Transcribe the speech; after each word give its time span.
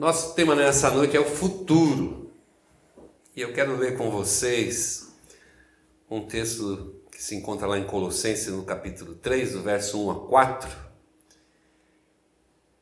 nosso 0.00 0.34
tema 0.34 0.56
nessa 0.56 0.90
noite 0.90 1.14
é 1.14 1.20
o 1.20 1.26
futuro. 1.26 2.32
E 3.36 3.42
eu 3.42 3.52
quero 3.52 3.76
ler 3.76 3.98
com 3.98 4.10
vocês 4.10 5.12
um 6.10 6.22
texto 6.26 7.02
que 7.12 7.22
se 7.22 7.34
encontra 7.34 7.66
lá 7.66 7.78
em 7.78 7.84
Colossenses, 7.84 8.46
no 8.46 8.62
capítulo 8.62 9.14
3, 9.14 9.52
do 9.52 9.62
verso 9.62 10.02
1 10.02 10.10
a 10.10 10.26
4, 10.26 10.70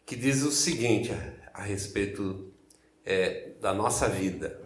que 0.07 0.15
diz 0.15 0.45
o 0.45 0.53
seguinte 0.53 1.11
a, 1.53 1.61
respeito 1.61 2.53
é, 3.05 3.51
da 3.61 3.75
nossa 3.75 4.09
vida. 4.09 4.61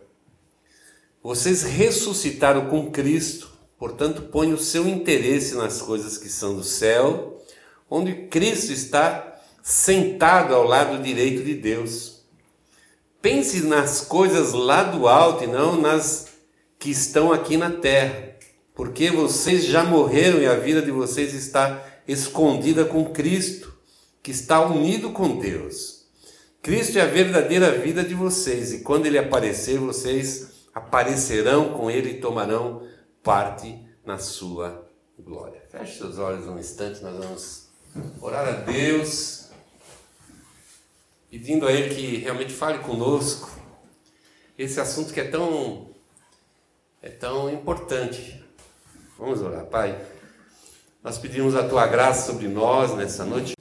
Vocês 1.23 1.63
ressuscitaram 1.63 2.69
com 2.69 2.91
Cristo, 2.91 3.51
portanto, 3.79 4.25
ponham 4.25 4.57
o 4.57 4.61
seu 4.61 4.87
interesse 4.87 5.55
nas 5.55 5.81
coisas 5.81 6.19
que 6.19 6.29
são 6.29 6.55
do 6.55 6.65
céu, 6.65 7.43
onde 7.89 8.27
Cristo 8.27 8.73
está 8.73 9.41
sentado 9.63 10.55
ao 10.55 10.65
lado 10.65 11.03
direito 11.03 11.43
de 11.43 11.55
Deus. 11.55 12.12
Pense 13.23 13.63
nas 13.63 14.01
coisas 14.01 14.53
lá 14.53 14.83
do 14.83 15.07
alto 15.07 15.45
e 15.45 15.47
não 15.47 15.81
nas 15.81 16.27
que 16.77 16.91
estão 16.91 17.33
aqui 17.33 17.57
na 17.57 17.71
terra, 17.71 18.37
porque 18.75 19.13
vocês 19.13 19.65
já 19.65 19.85
morreram 19.85 20.41
e 20.41 20.47
a 20.47 20.57
vida 20.57 20.83
de 20.83 20.91
vocês 20.91 21.33
está 21.33 21.87
escondida 22.09 22.85
com 22.85 23.13
Cristo, 23.13 23.73
que 24.21 24.33
está 24.33 24.61
unido 24.61 25.11
com 25.11 25.39
Deus. 25.39 26.09
Cristo 26.61 26.99
é 26.99 27.03
a 27.03 27.07
verdadeira 27.07 27.71
vida 27.79 28.03
de 28.03 28.15
vocês, 28.15 28.73
e 28.73 28.81
quando 28.81 29.07
ele 29.07 29.19
aparecer, 29.19 29.79
vocês 29.79 30.67
aparecerão 30.75 31.75
com 31.75 31.89
ele 31.89 32.11
e 32.11 32.21
tomarão 32.21 32.83
parte 33.23 33.79
na 34.05 34.19
sua 34.19 34.85
glória. 35.17 35.63
Feche 35.71 35.99
seus 35.99 36.19
olhos 36.19 36.49
um 36.49 36.59
instante, 36.59 37.01
nós 37.01 37.17
vamos 37.17 37.69
orar 38.21 38.49
a 38.49 38.53
Deus, 38.53 39.42
pedindo 41.33 41.67
a 41.67 41.73
Ele 41.73 41.95
que 41.95 42.17
realmente 42.19 42.53
fale 42.53 42.81
conosco 42.81 43.51
esse 44.59 44.79
assunto 44.79 45.15
que 45.15 45.21
é 45.21 45.25
tão, 45.25 45.89
é 47.01 47.09
tão 47.09 47.49
importante. 47.51 48.45
Vamos 49.19 49.41
orar, 49.41 49.65
Pai. 49.65 49.99
Nós 51.03 51.17
pedimos 51.17 51.57
a 51.57 51.67
Tua 51.67 51.87
graça 51.87 52.31
sobre 52.31 52.49
nós 52.49 52.95
nessa 52.95 53.25
noite. 53.25 53.57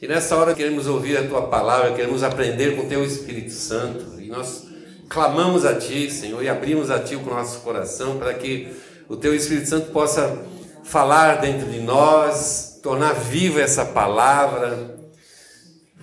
E 0.00 0.08
nessa 0.08 0.34
hora 0.34 0.54
queremos 0.54 0.86
ouvir 0.86 1.18
a 1.18 1.28
Tua 1.28 1.46
palavra, 1.48 1.92
queremos 1.92 2.22
aprender 2.22 2.74
com 2.74 2.86
o 2.86 2.88
Teu 2.88 3.04
Espírito 3.04 3.52
Santo. 3.52 4.18
E 4.18 4.28
nós 4.28 4.66
clamamos 5.06 5.66
a 5.66 5.78
Ti, 5.78 6.10
Senhor, 6.10 6.42
e 6.42 6.48
abrimos 6.48 6.90
a 6.90 6.98
Ti 6.98 7.16
o 7.16 7.22
nosso 7.22 7.60
coração 7.60 8.16
para 8.16 8.32
que 8.32 8.74
o 9.10 9.16
Teu 9.16 9.34
Espírito 9.34 9.68
Santo 9.68 9.90
possa 9.90 10.42
falar 10.82 11.34
dentro 11.34 11.70
de 11.70 11.80
nós, 11.80 12.80
tornar 12.82 13.12
viva 13.12 13.60
essa 13.60 13.84
palavra, 13.84 15.03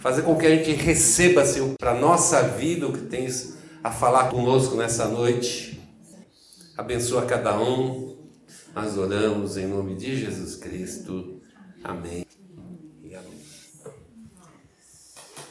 fazer 0.01 0.23
com 0.23 0.35
que 0.35 0.47
a 0.47 0.55
gente 0.55 0.71
receba, 0.71 1.45
Senhor, 1.45 1.75
para 1.79 1.91
a 1.91 1.99
nossa 1.99 2.41
vida 2.41 2.87
o 2.87 2.93
que 2.93 3.05
tens 3.05 3.55
a 3.83 3.91
falar 3.91 4.29
conosco 4.29 4.75
nessa 4.75 5.07
noite. 5.07 5.79
Abençoa 6.75 7.25
cada 7.25 7.57
um. 7.61 8.17
Nós 8.73 8.97
oramos 8.97 9.57
em 9.57 9.67
nome 9.67 9.95
de 9.95 10.17
Jesus 10.17 10.55
Cristo. 10.55 11.39
Amém. 11.83 12.25
E 13.03 13.13
amém. 13.13 13.39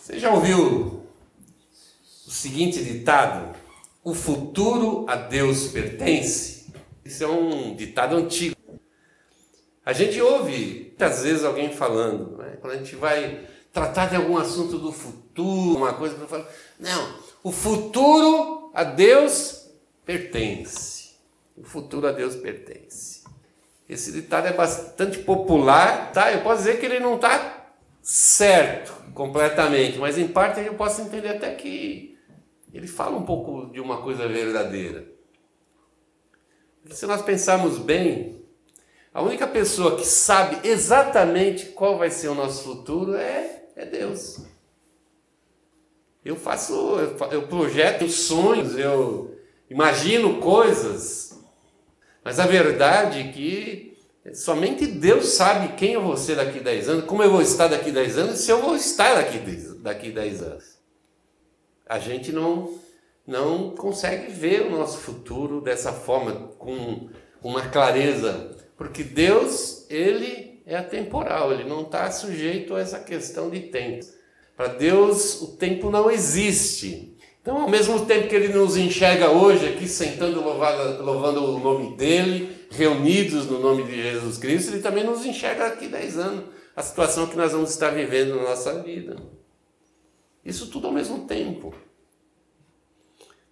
Você 0.00 0.18
já 0.18 0.34
ouviu 0.34 1.04
o 2.26 2.30
seguinte 2.30 2.82
ditado: 2.82 3.56
O 4.02 4.14
futuro 4.14 5.06
a 5.08 5.14
Deus 5.14 5.68
pertence. 5.68 6.72
Isso 7.04 7.22
é 7.22 7.28
um 7.28 7.76
ditado 7.76 8.16
antigo. 8.16 8.56
A 9.86 9.92
gente 9.92 10.20
ouve 10.20 10.86
muitas 10.88 11.22
vezes 11.22 11.44
alguém 11.44 11.72
falando, 11.72 12.36
né? 12.36 12.58
quando 12.60 12.74
a 12.74 12.76
gente 12.76 12.96
vai 12.96 13.48
tratar 13.72 14.06
de 14.06 14.16
algum 14.16 14.36
assunto 14.36 14.78
do 14.78 14.92
futuro, 14.92 15.78
uma 15.78 15.94
coisa 15.94 16.14
para 16.14 16.26
falar, 16.26 16.48
não, 16.78 17.14
o 17.42 17.52
futuro 17.52 18.70
a 18.74 18.84
Deus 18.84 19.70
pertence. 20.04 21.10
O 21.56 21.62
futuro 21.62 22.06
a 22.06 22.12
Deus 22.12 22.36
pertence. 22.36 23.22
Esse 23.88 24.12
ditado 24.12 24.46
é 24.46 24.52
bastante 24.52 25.18
popular, 25.18 26.12
tá? 26.12 26.32
Eu 26.32 26.42
posso 26.42 26.58
dizer 26.58 26.78
que 26.78 26.86
ele 26.86 27.00
não 27.00 27.16
está 27.16 27.72
certo 28.02 28.92
completamente, 29.14 29.98
mas 29.98 30.16
em 30.16 30.28
parte 30.28 30.60
eu 30.60 30.74
posso 30.74 31.02
entender 31.02 31.28
até 31.28 31.54
que 31.54 32.16
ele 32.72 32.86
fala 32.86 33.16
um 33.16 33.24
pouco 33.24 33.70
de 33.72 33.80
uma 33.80 34.00
coisa 34.00 34.28
verdadeira. 34.28 35.06
Se 36.90 37.04
nós 37.06 37.20
pensarmos 37.22 37.78
bem, 37.78 38.42
a 39.12 39.22
única 39.22 39.46
pessoa 39.46 39.96
que 39.96 40.06
sabe 40.06 40.66
exatamente 40.68 41.66
qual 41.66 41.98
vai 41.98 42.10
ser 42.10 42.28
o 42.28 42.34
nosso 42.34 42.64
futuro 42.64 43.14
é, 43.14 43.59
é 43.76 43.84
Deus. 43.84 44.40
Eu 46.24 46.36
faço, 46.36 46.74
eu, 47.30 47.46
projeto 47.48 48.08
sonhos, 48.08 48.76
eu 48.76 49.38
imagino 49.70 50.38
coisas, 50.38 51.38
mas 52.22 52.38
a 52.38 52.46
verdade 52.46 53.20
é 53.20 53.32
que 53.32 53.96
somente 54.34 54.86
Deus 54.86 55.28
sabe 55.28 55.76
quem 55.76 55.94
eu 55.94 56.02
vou 56.02 56.16
ser 56.16 56.36
daqui 56.36 56.58
a 56.58 56.62
10 56.62 56.88
anos, 56.90 57.04
como 57.04 57.22
eu 57.22 57.30
vou 57.30 57.40
estar 57.40 57.68
daqui 57.68 57.88
a 57.88 57.94
10 57.94 58.18
anos 58.18 58.40
se 58.40 58.50
eu 58.50 58.60
vou 58.60 58.76
estar 58.76 59.14
daqui, 59.14 59.38
daqui 59.78 60.10
a 60.10 60.14
10 60.14 60.42
anos. 60.42 60.64
A 61.86 61.98
gente 61.98 62.32
não, 62.32 62.78
não 63.26 63.70
consegue 63.70 64.30
ver 64.30 64.62
o 64.62 64.70
nosso 64.70 64.98
futuro 64.98 65.62
dessa 65.62 65.92
forma, 65.92 66.50
com 66.58 67.08
uma 67.42 67.68
clareza, 67.70 68.56
porque 68.76 69.02
Deus, 69.02 69.86
ele 69.88 70.49
é 70.70 70.76
atemporal, 70.76 71.52
ele 71.52 71.64
não 71.64 71.82
está 71.82 72.08
sujeito 72.12 72.76
a 72.76 72.80
essa 72.80 73.00
questão 73.00 73.50
de 73.50 73.58
tempo. 73.58 74.06
Para 74.56 74.68
Deus, 74.68 75.42
o 75.42 75.56
tempo 75.56 75.90
não 75.90 76.08
existe. 76.08 77.16
Então, 77.42 77.62
ao 77.62 77.68
mesmo 77.68 78.06
tempo 78.06 78.28
que 78.28 78.36
ele 78.36 78.52
nos 78.52 78.76
enxerga 78.76 79.30
hoje 79.30 79.66
aqui, 79.66 79.88
sentando 79.88 80.40
louvado, 80.40 81.02
louvando 81.02 81.44
o 81.44 81.58
nome 81.58 81.96
dele, 81.96 82.56
reunidos 82.70 83.46
no 83.46 83.58
nome 83.58 83.82
de 83.82 84.00
Jesus 84.00 84.38
Cristo, 84.38 84.70
ele 84.72 84.80
também 84.80 85.02
nos 85.02 85.26
enxerga 85.26 85.66
aqui 85.66 85.88
10 85.88 86.18
anos, 86.18 86.44
a 86.76 86.82
situação 86.82 87.26
que 87.26 87.36
nós 87.36 87.50
vamos 87.50 87.70
estar 87.70 87.90
vivendo 87.90 88.36
na 88.36 88.42
nossa 88.42 88.80
vida. 88.80 89.16
Isso 90.44 90.68
tudo 90.68 90.86
ao 90.86 90.92
mesmo 90.92 91.26
tempo. 91.26 91.74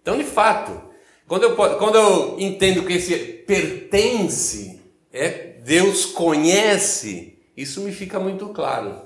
Então, 0.01 0.17
de 0.17 0.23
fato, 0.23 0.89
quando 1.27 1.43
eu, 1.43 1.55
quando 1.55 1.95
eu 1.95 2.39
entendo 2.39 2.85
que 2.85 2.93
esse 2.93 3.17
pertence, 3.45 4.79
é 5.11 5.48
Deus 5.63 6.05
conhece, 6.05 7.37
isso 7.55 7.81
me 7.81 7.91
fica 7.91 8.19
muito 8.19 8.49
claro. 8.49 9.01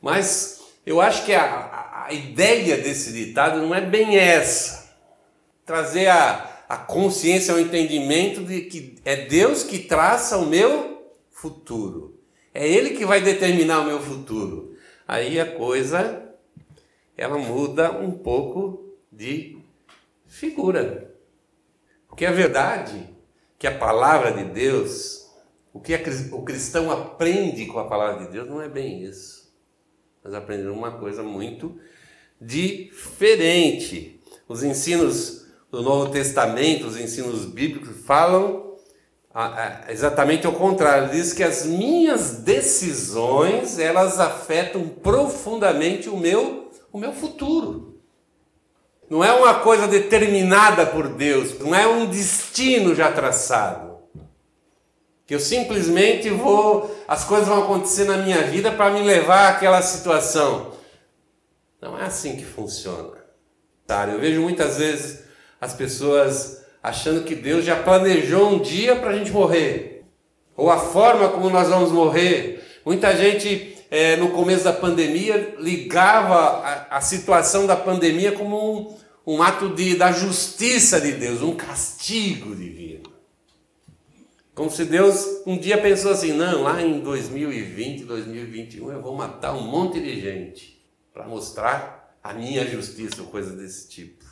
Mas 0.00 0.60
eu 0.84 1.00
acho 1.00 1.24
que 1.24 1.34
a, 1.34 2.06
a, 2.06 2.12
ideia 2.12 2.76
desse 2.76 3.12
ditado 3.12 3.60
não 3.60 3.74
é 3.74 3.80
bem 3.80 4.16
essa. 4.16 4.94
Trazer 5.64 6.08
a, 6.08 6.64
a 6.68 6.76
consciência, 6.76 7.54
o 7.54 7.60
entendimento 7.60 8.42
de 8.42 8.62
que 8.62 8.96
é 9.04 9.16
Deus 9.16 9.62
que 9.62 9.78
traça 9.78 10.36
o 10.36 10.46
meu 10.46 11.14
futuro. 11.30 12.20
É 12.52 12.68
Ele 12.68 12.90
que 12.90 13.06
vai 13.06 13.20
determinar 13.20 13.80
o 13.80 13.86
meu 13.86 14.00
futuro. 14.00 14.76
Aí 15.08 15.40
a 15.40 15.46
coisa 15.46 16.22
ela 17.16 17.38
muda 17.38 17.92
um 17.92 18.10
pouco 18.10 18.94
de 19.10 19.58
figura. 20.26 21.14
Porque 22.08 22.26
a 22.26 22.32
verdade 22.32 23.08
que 23.58 23.66
a 23.66 23.78
palavra 23.78 24.32
de 24.32 24.44
Deus, 24.44 25.23
o 25.74 25.80
que 25.80 25.92
o 26.32 26.42
cristão 26.42 26.90
aprende 26.90 27.66
com 27.66 27.78
a 27.78 27.84
palavra 27.84 28.24
de 28.24 28.32
Deus 28.32 28.48
não 28.48 28.62
é 28.62 28.68
bem 28.68 29.02
isso. 29.02 29.52
Mas 30.22 30.32
aprendendo 30.32 30.72
uma 30.72 30.92
coisa 30.92 31.22
muito 31.22 31.76
diferente. 32.40 34.20
Os 34.48 34.62
ensinos 34.62 35.46
do 35.70 35.82
Novo 35.82 36.10
Testamento, 36.10 36.86
os 36.86 36.96
ensinos 36.96 37.44
bíblicos 37.44 38.06
falam 38.06 38.76
exatamente 39.88 40.46
o 40.46 40.52
contrário. 40.52 41.10
Diz 41.10 41.32
que 41.32 41.42
as 41.42 41.66
minhas 41.66 42.36
decisões, 42.36 43.78
elas 43.78 44.20
afetam 44.20 44.88
profundamente 44.88 46.08
o 46.08 46.16
meu 46.16 46.64
o 46.94 46.98
meu 46.98 47.12
futuro. 47.12 47.98
Não 49.10 49.24
é 49.24 49.32
uma 49.32 49.54
coisa 49.54 49.88
determinada 49.88 50.86
por 50.86 51.08
Deus, 51.08 51.58
não 51.58 51.74
é 51.74 51.88
um 51.88 52.06
destino 52.06 52.94
já 52.94 53.10
traçado. 53.10 53.93
Que 55.26 55.34
eu 55.34 55.40
simplesmente 55.40 56.28
vou, 56.30 56.94
as 57.08 57.24
coisas 57.24 57.48
vão 57.48 57.64
acontecer 57.64 58.04
na 58.04 58.18
minha 58.18 58.42
vida 58.42 58.70
para 58.70 58.90
me 58.90 59.02
levar 59.02 59.50
àquela 59.50 59.80
situação. 59.80 60.72
Não 61.80 61.98
é 61.98 62.04
assim 62.04 62.36
que 62.36 62.44
funciona. 62.44 63.24
Eu 64.12 64.18
vejo 64.18 64.40
muitas 64.40 64.78
vezes 64.78 65.24
as 65.60 65.74
pessoas 65.74 66.64
achando 66.82 67.24
que 67.24 67.34
Deus 67.34 67.64
já 67.64 67.76
planejou 67.76 68.50
um 68.50 68.58
dia 68.58 68.96
para 68.96 69.10
a 69.10 69.16
gente 69.16 69.30
morrer, 69.30 70.04
ou 70.56 70.70
a 70.70 70.78
forma 70.78 71.28
como 71.30 71.48
nós 71.48 71.68
vamos 71.68 71.90
morrer. 71.90 72.62
Muita 72.84 73.16
gente 73.16 73.74
é, 73.90 74.16
no 74.16 74.30
começo 74.30 74.64
da 74.64 74.72
pandemia, 74.72 75.54
ligava 75.58 76.34
a, 76.34 76.96
a 76.96 77.00
situação 77.00 77.66
da 77.66 77.76
pandemia 77.76 78.32
como 78.32 78.98
um, 79.26 79.34
um 79.34 79.42
ato 79.42 79.68
de, 79.68 79.96
da 79.96 80.10
justiça 80.10 81.00
de 81.00 81.12
Deus, 81.12 81.42
um 81.42 81.54
castigo 81.54 82.56
divino. 82.56 83.13
Como 84.54 84.70
se 84.70 84.84
Deus 84.84 85.42
um 85.44 85.58
dia 85.58 85.80
pensou 85.80 86.12
assim: 86.12 86.32
não, 86.32 86.62
lá 86.62 86.80
em 86.80 87.00
2020, 87.00 88.04
2021 88.04 88.92
eu 88.92 89.02
vou 89.02 89.14
matar 89.14 89.54
um 89.54 89.62
monte 89.62 90.00
de 90.00 90.20
gente 90.20 90.80
para 91.12 91.26
mostrar 91.26 92.16
a 92.22 92.32
minha 92.32 92.64
justiça 92.66 93.20
ou 93.22 93.28
coisa 93.28 93.54
desse 93.54 93.88
tipo. 93.88 94.24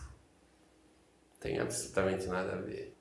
Tem 1.40 1.58
absolutamente 1.58 2.26
nada 2.26 2.52
a 2.52 2.56
ver. 2.56 2.96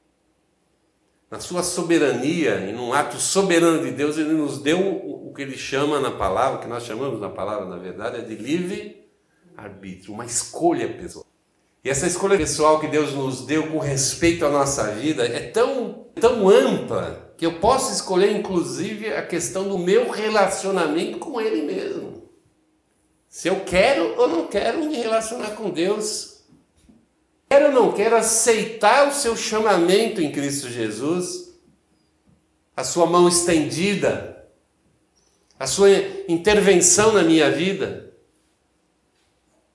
Na 1.29 1.39
sua 1.39 1.63
soberania, 1.63 2.59
em 2.69 2.75
um 2.75 2.91
ato 2.91 3.18
soberano 3.18 3.85
de 3.85 3.91
Deus, 3.91 4.17
ele 4.17 4.33
nos 4.33 4.59
deu 4.59 4.79
o 4.79 5.31
que 5.33 5.44
ele 5.44 5.57
chama 5.57 6.00
na 6.00 6.12
palavra, 6.12 6.59
o 6.59 6.62
que 6.62 6.67
nós 6.67 6.83
chamamos 6.83 7.21
na 7.21 7.29
palavra, 7.29 7.65
na 7.67 7.77
verdade, 7.77 8.17
é 8.17 8.21
de 8.21 8.35
livre 8.35 9.09
arbítrio, 9.56 10.13
uma 10.13 10.25
escolha 10.25 10.89
pessoal. 10.89 11.31
E 11.83 11.89
essa 11.89 12.06
escolha 12.06 12.38
pessoal 12.38 12.80
que 12.80 12.88
Deus 12.88 13.13
nos 13.13 13.45
deu 13.45 13.68
com 13.68 13.80
respeito 13.80 14.45
à 14.45 14.50
nossa 14.50 14.92
vida 14.92 15.25
é 15.25 15.50
tão, 15.50 16.06
tão 16.13 16.48
ampla 16.48 17.33
que 17.36 17.45
eu 17.45 17.60
posso 17.60 17.92
escolher, 17.92 18.38
inclusive, 18.38 19.12
a 19.12 19.25
questão 19.25 19.68
do 19.68 19.80
meu 19.80 20.12
relacionamento 20.12 21.18
com 21.18 21.42
Ele 21.42 21.63
mesmo. 21.63 22.30
Se 23.28 23.48
eu 23.48 23.62
quero 23.62 24.16
ou 24.19 24.28
não 24.28 24.45
quero 24.45 24.83
me 24.83 24.95
relacionar 24.95 25.51
com 25.51 25.72
Deus. 25.72 26.44
Quero 27.50 27.68
ou 27.68 27.72
não 27.72 27.92
quero 27.92 28.16
aceitar 28.16 29.07
o 29.07 29.13
seu 29.13 29.36
chamamento 29.36 30.22
em 30.22 30.31
Cristo 30.31 30.69
Jesus, 30.69 31.60
a 32.77 32.84
sua 32.84 33.06
mão 33.06 33.27
estendida, 33.27 34.48
a 35.57 35.66
sua 35.66 35.89
intervenção 36.27 37.12
na 37.12 37.24
minha 37.24 37.50
vida. 37.50 38.11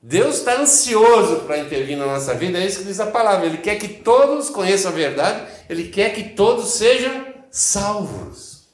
Deus 0.09 0.37
está 0.37 0.61
ansioso 0.61 1.41
para 1.47 1.59
intervir 1.59 1.99
na 1.99 2.07
nossa 2.07 2.33
vida, 2.33 2.59
é 2.59 2.65
isso 2.65 2.79
que 2.79 2.85
diz 2.85 3.01
a 3.01 3.07
palavra. 3.07 3.45
Ele 3.45 3.59
quer 3.59 3.75
que 3.75 3.89
todos 3.89 4.49
conheçam 4.49 4.93
a 4.93 4.95
verdade, 4.95 5.49
ele 5.69 5.89
quer 5.89 6.15
que 6.15 6.29
todos 6.29 6.75
sejam 6.75 7.35
salvos. 7.51 8.69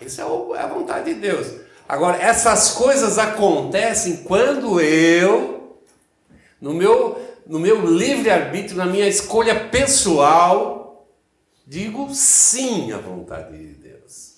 Essa 0.00 0.22
é, 0.22 0.24
é 0.24 0.60
a 0.60 0.66
vontade 0.66 1.12
de 1.12 1.20
Deus. 1.20 1.46
Agora, 1.86 2.16
essas 2.22 2.70
coisas 2.70 3.18
acontecem 3.18 4.24
quando 4.24 4.80
eu, 4.80 5.76
no 6.58 6.72
meu, 6.72 7.20
no 7.46 7.58
meu 7.58 7.84
livre-arbítrio, 7.84 8.78
na 8.78 8.86
minha 8.86 9.06
escolha 9.06 9.68
pessoal, 9.68 11.06
digo 11.66 12.08
sim 12.14 12.92
à 12.92 12.96
vontade 12.96 13.58
de 13.58 13.74
Deus. 13.74 14.36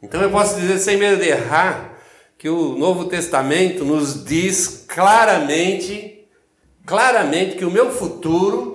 Então 0.00 0.22
eu 0.22 0.30
posso 0.30 0.54
dizer 0.54 0.78
sem 0.78 0.96
medo 0.96 1.20
de 1.20 1.30
errar 1.30 1.98
que 2.40 2.48
o 2.48 2.74
Novo 2.74 3.04
Testamento 3.04 3.84
nos 3.84 4.24
diz 4.24 4.86
claramente, 4.88 6.26
claramente 6.86 7.54
que 7.54 7.66
o 7.66 7.70
meu 7.70 7.90
futuro 7.90 8.74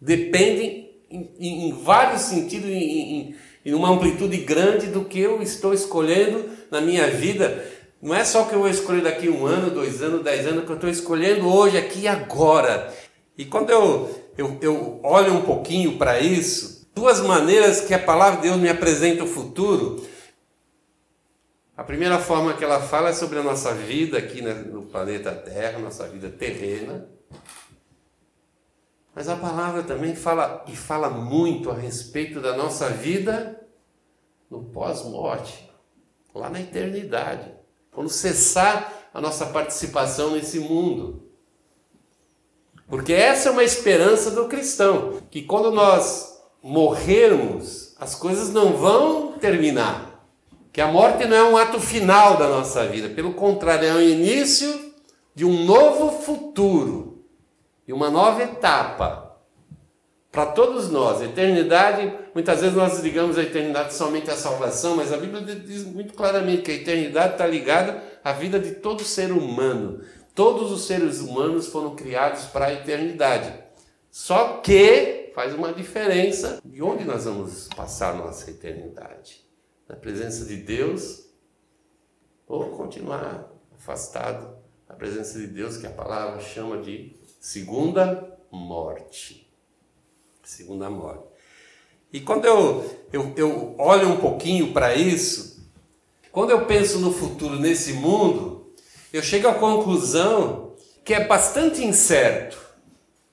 depende 0.00 0.88
em, 1.08 1.30
em, 1.38 1.72
vários 1.84 2.22
sentidos, 2.22 2.68
em, 2.68 3.36
em, 3.64 3.74
uma 3.74 3.90
amplitude 3.90 4.38
grande 4.38 4.88
do 4.88 5.04
que 5.04 5.20
eu 5.20 5.40
estou 5.40 5.72
escolhendo 5.72 6.46
na 6.68 6.80
minha 6.80 7.06
vida. 7.06 7.64
Não 8.02 8.12
é 8.12 8.24
só 8.24 8.42
que 8.42 8.56
eu 8.56 8.58
vou 8.58 8.68
escolher 8.68 9.02
daqui 9.02 9.28
um 9.28 9.46
ano, 9.46 9.70
dois 9.70 10.02
anos, 10.02 10.24
dez 10.24 10.44
anos, 10.44 10.64
que 10.64 10.70
eu 10.70 10.74
estou 10.74 10.90
escolhendo 10.90 11.46
hoje, 11.46 11.78
aqui 11.78 12.00
e 12.00 12.08
agora. 12.08 12.92
E 13.38 13.44
quando 13.44 13.70
eu, 13.70 14.10
eu, 14.36 14.58
eu 14.60 15.00
olho 15.04 15.32
um 15.32 15.42
pouquinho 15.42 15.96
para 15.96 16.18
isso, 16.18 16.88
duas 16.92 17.20
maneiras 17.20 17.82
que 17.82 17.94
a 17.94 18.00
palavra 18.00 18.40
de 18.40 18.48
Deus 18.48 18.60
me 18.60 18.68
apresenta 18.68 19.22
o 19.22 19.28
futuro 19.28 20.12
a 21.76 21.82
primeira 21.82 22.20
forma 22.20 22.54
que 22.54 22.62
ela 22.62 22.80
fala 22.80 23.08
é 23.08 23.12
sobre 23.12 23.38
a 23.38 23.42
nossa 23.42 23.74
vida 23.74 24.16
aqui 24.16 24.40
no 24.40 24.82
planeta 24.82 25.32
Terra, 25.32 25.80
nossa 25.80 26.06
vida 26.06 26.30
terrena. 26.30 27.08
Mas 29.12 29.28
a 29.28 29.36
palavra 29.36 29.82
também 29.82 30.14
fala 30.14 30.64
e 30.68 30.76
fala 30.76 31.10
muito 31.10 31.70
a 31.70 31.74
respeito 31.74 32.40
da 32.40 32.56
nossa 32.56 32.88
vida 32.90 33.60
no 34.48 34.62
pós-morte, 34.64 35.68
lá 36.32 36.48
na 36.48 36.60
eternidade, 36.60 37.52
quando 37.90 38.08
cessar 38.08 38.92
a 39.12 39.20
nossa 39.20 39.46
participação 39.46 40.30
nesse 40.30 40.60
mundo. 40.60 41.28
Porque 42.86 43.12
essa 43.12 43.48
é 43.48 43.52
uma 43.52 43.64
esperança 43.64 44.30
do 44.30 44.46
cristão, 44.46 45.20
que 45.28 45.42
quando 45.42 45.72
nós 45.72 46.40
morrermos, 46.62 47.96
as 47.98 48.14
coisas 48.14 48.50
não 48.50 48.76
vão 48.76 49.32
terminar 49.32 50.13
que 50.74 50.80
a 50.80 50.88
morte 50.88 51.24
não 51.24 51.36
é 51.36 51.44
um 51.44 51.56
ato 51.56 51.78
final 51.78 52.36
da 52.36 52.48
nossa 52.48 52.84
vida, 52.88 53.08
pelo 53.08 53.32
contrário, 53.34 53.86
é 53.86 53.94
o 53.94 54.02
início 54.02 54.92
de 55.32 55.44
um 55.44 55.64
novo 55.64 56.20
futuro, 56.20 57.24
de 57.86 57.92
uma 57.92 58.10
nova 58.10 58.42
etapa 58.42 59.36
para 60.32 60.46
todos 60.46 60.90
nós. 60.90 61.22
A 61.22 61.26
eternidade, 61.26 62.12
muitas 62.34 62.60
vezes 62.60 62.76
nós 62.76 62.98
ligamos 62.98 63.38
a 63.38 63.42
eternidade 63.44 63.94
somente 63.94 64.32
à 64.32 64.34
salvação, 64.34 64.96
mas 64.96 65.12
a 65.12 65.16
Bíblia 65.16 65.42
diz 65.42 65.84
muito 65.84 66.12
claramente 66.12 66.62
que 66.62 66.72
a 66.72 66.74
eternidade 66.74 67.34
está 67.34 67.46
ligada 67.46 68.02
à 68.24 68.32
vida 68.32 68.58
de 68.58 68.72
todo 68.72 69.04
ser 69.04 69.30
humano. 69.30 70.00
Todos 70.34 70.72
os 70.72 70.88
seres 70.88 71.20
humanos 71.20 71.68
foram 71.68 71.94
criados 71.94 72.46
para 72.46 72.66
a 72.66 72.72
eternidade. 72.72 73.54
Só 74.10 74.54
que 74.54 75.30
faz 75.36 75.54
uma 75.54 75.72
diferença 75.72 76.58
de 76.64 76.82
onde 76.82 77.04
nós 77.04 77.26
vamos 77.26 77.68
passar 77.76 78.16
nossa 78.16 78.50
eternidade 78.50 79.44
na 79.88 79.96
presença 79.96 80.44
de 80.44 80.56
Deus 80.56 81.24
ou 82.46 82.76
continuar 82.76 83.50
afastado 83.76 84.56
da 84.88 84.94
presença 84.94 85.38
de 85.38 85.46
Deus, 85.46 85.76
que 85.76 85.86
a 85.86 85.90
palavra 85.90 86.40
chama 86.40 86.78
de 86.78 87.16
segunda 87.40 88.38
morte. 88.50 89.50
Segunda 90.42 90.90
morte. 90.90 91.24
E 92.12 92.20
quando 92.20 92.44
eu, 92.44 92.98
eu, 93.12 93.32
eu 93.36 93.74
olho 93.78 94.08
um 94.10 94.16
pouquinho 94.18 94.72
para 94.72 94.94
isso, 94.94 95.68
quando 96.30 96.50
eu 96.50 96.66
penso 96.66 96.98
no 96.98 97.12
futuro 97.12 97.58
nesse 97.58 97.94
mundo, 97.94 98.72
eu 99.12 99.22
chego 99.22 99.48
à 99.48 99.54
conclusão 99.54 100.74
que 101.04 101.14
é 101.14 101.26
bastante 101.26 101.84
incerto. 101.84 102.58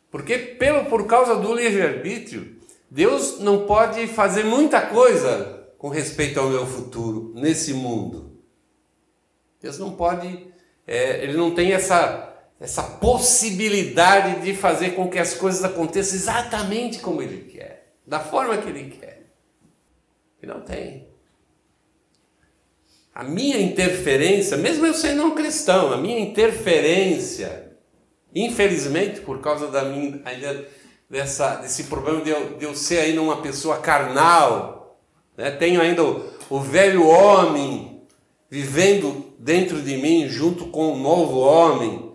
Porque 0.09 0.37
pelo, 0.37 0.85
por 0.85 1.05
causa 1.05 1.35
do 1.35 1.53
livre-arbítrio, 1.53 2.59
Deus 2.89 3.39
não 3.39 3.65
pode 3.65 4.07
fazer 4.07 4.43
muita 4.43 4.81
coisa 4.81 5.60
com 5.81 5.89
respeito 5.89 6.39
ao 6.39 6.47
meu 6.47 6.67
futuro 6.67 7.33
nesse 7.33 7.73
mundo. 7.73 8.39
Deus 9.59 9.79
não 9.79 9.95
pode, 9.95 10.45
é, 10.85 11.23
ele 11.23 11.33
não 11.33 11.55
tem 11.55 11.73
essa, 11.73 12.37
essa 12.59 12.83
possibilidade 12.83 14.41
de 14.41 14.53
fazer 14.53 14.91
com 14.91 15.09
que 15.09 15.17
as 15.17 15.33
coisas 15.33 15.63
aconteçam 15.63 16.13
exatamente 16.13 16.99
como 16.99 17.19
ele 17.19 17.49
quer, 17.51 17.95
da 18.05 18.19
forma 18.19 18.59
que 18.59 18.69
ele 18.69 18.91
quer. 18.91 19.23
Ele 20.39 20.53
não 20.53 20.61
tem. 20.61 21.07
A 23.11 23.23
minha 23.23 23.59
interferência, 23.59 24.57
mesmo 24.57 24.85
eu 24.85 24.93
sendo 24.93 25.25
um 25.25 25.33
cristão, 25.33 25.91
a 25.91 25.97
minha 25.97 26.19
interferência, 26.19 27.75
infelizmente, 28.35 29.21
por 29.21 29.41
causa 29.41 29.67
da 29.67 29.83
minha, 29.85 30.21
dessa, 31.09 31.55
desse 31.55 31.85
problema 31.85 32.21
de 32.21 32.29
eu, 32.29 32.57
de 32.59 32.65
eu 32.65 32.75
ser 32.75 32.99
ainda 32.99 33.19
uma 33.19 33.41
pessoa 33.41 33.79
carnal, 33.79 34.80
né? 35.37 35.51
Tenho 35.51 35.81
ainda 35.81 36.03
o, 36.03 36.29
o 36.49 36.59
velho 36.59 37.07
homem 37.07 38.03
vivendo 38.49 39.33
dentro 39.39 39.81
de 39.81 39.97
mim, 39.97 40.27
junto 40.27 40.67
com 40.67 40.93
o 40.93 40.97
novo 40.97 41.39
homem, 41.39 42.11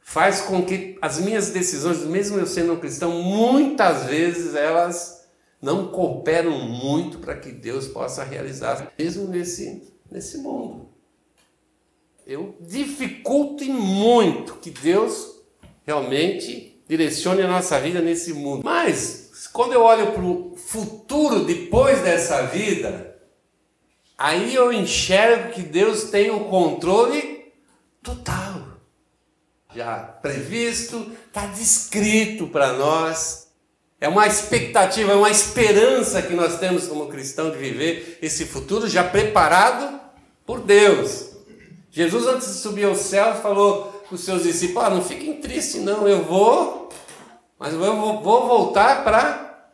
faz 0.00 0.40
com 0.40 0.64
que 0.64 0.96
as 1.00 1.20
minhas 1.20 1.50
decisões, 1.50 1.98
mesmo 2.04 2.38
eu 2.38 2.46
sendo 2.46 2.72
um 2.72 2.80
cristão, 2.80 3.22
muitas 3.22 4.04
vezes 4.04 4.54
elas 4.54 5.26
não 5.60 5.88
cooperam 5.88 6.58
muito 6.58 7.18
para 7.18 7.36
que 7.36 7.50
Deus 7.50 7.86
possa 7.88 8.24
realizar, 8.24 8.92
mesmo 8.98 9.28
nesse, 9.28 9.82
nesse 10.10 10.38
mundo. 10.38 10.88
Eu 12.26 12.56
dificulto 12.60 13.64
muito 13.64 14.54
que 14.54 14.70
Deus 14.70 15.42
realmente 15.86 16.82
direcione 16.88 17.42
a 17.42 17.48
nossa 17.48 17.78
vida 17.78 18.00
nesse 18.00 18.32
mundo. 18.32 18.62
Mas 18.64 19.23
quando 19.52 19.72
eu 19.72 19.82
olho 19.82 20.12
para 20.12 20.22
o 20.22 20.56
futuro 20.56 21.44
depois 21.44 22.00
dessa 22.00 22.42
vida, 22.46 23.16
aí 24.16 24.54
eu 24.54 24.72
enxergo 24.72 25.52
que 25.52 25.62
Deus 25.62 26.04
tem 26.04 26.30
o 26.30 26.44
controle 26.46 27.52
total. 28.02 28.62
Já 29.74 29.96
previsto, 29.96 31.10
está 31.26 31.46
descrito 31.46 32.46
para 32.46 32.72
nós. 32.74 33.48
É 34.00 34.08
uma 34.08 34.26
expectativa, 34.26 35.12
é 35.12 35.16
uma 35.16 35.30
esperança 35.30 36.22
que 36.22 36.34
nós 36.34 36.58
temos 36.58 36.86
como 36.86 37.08
cristão 37.08 37.50
de 37.50 37.56
viver 37.56 38.18
esse 38.20 38.44
futuro 38.44 38.88
já 38.88 39.02
preparado 39.02 40.00
por 40.46 40.60
Deus. 40.60 41.30
Jesus, 41.90 42.26
antes 42.26 42.48
de 42.48 42.54
subir 42.54 42.84
ao 42.84 42.94
céu, 42.94 43.34
falou 43.36 44.04
para 44.06 44.14
os 44.14 44.20
seus 44.22 44.42
discípulos: 44.42 44.84
ah, 44.84 44.90
não 44.90 45.02
fiquem 45.02 45.40
tristes, 45.40 45.80
não, 45.82 46.06
eu 46.06 46.22
vou, 46.22 46.88
mas 47.64 47.72
eu 47.72 47.80
vou, 47.80 48.46
voltar 48.46 49.04
para 49.04 49.70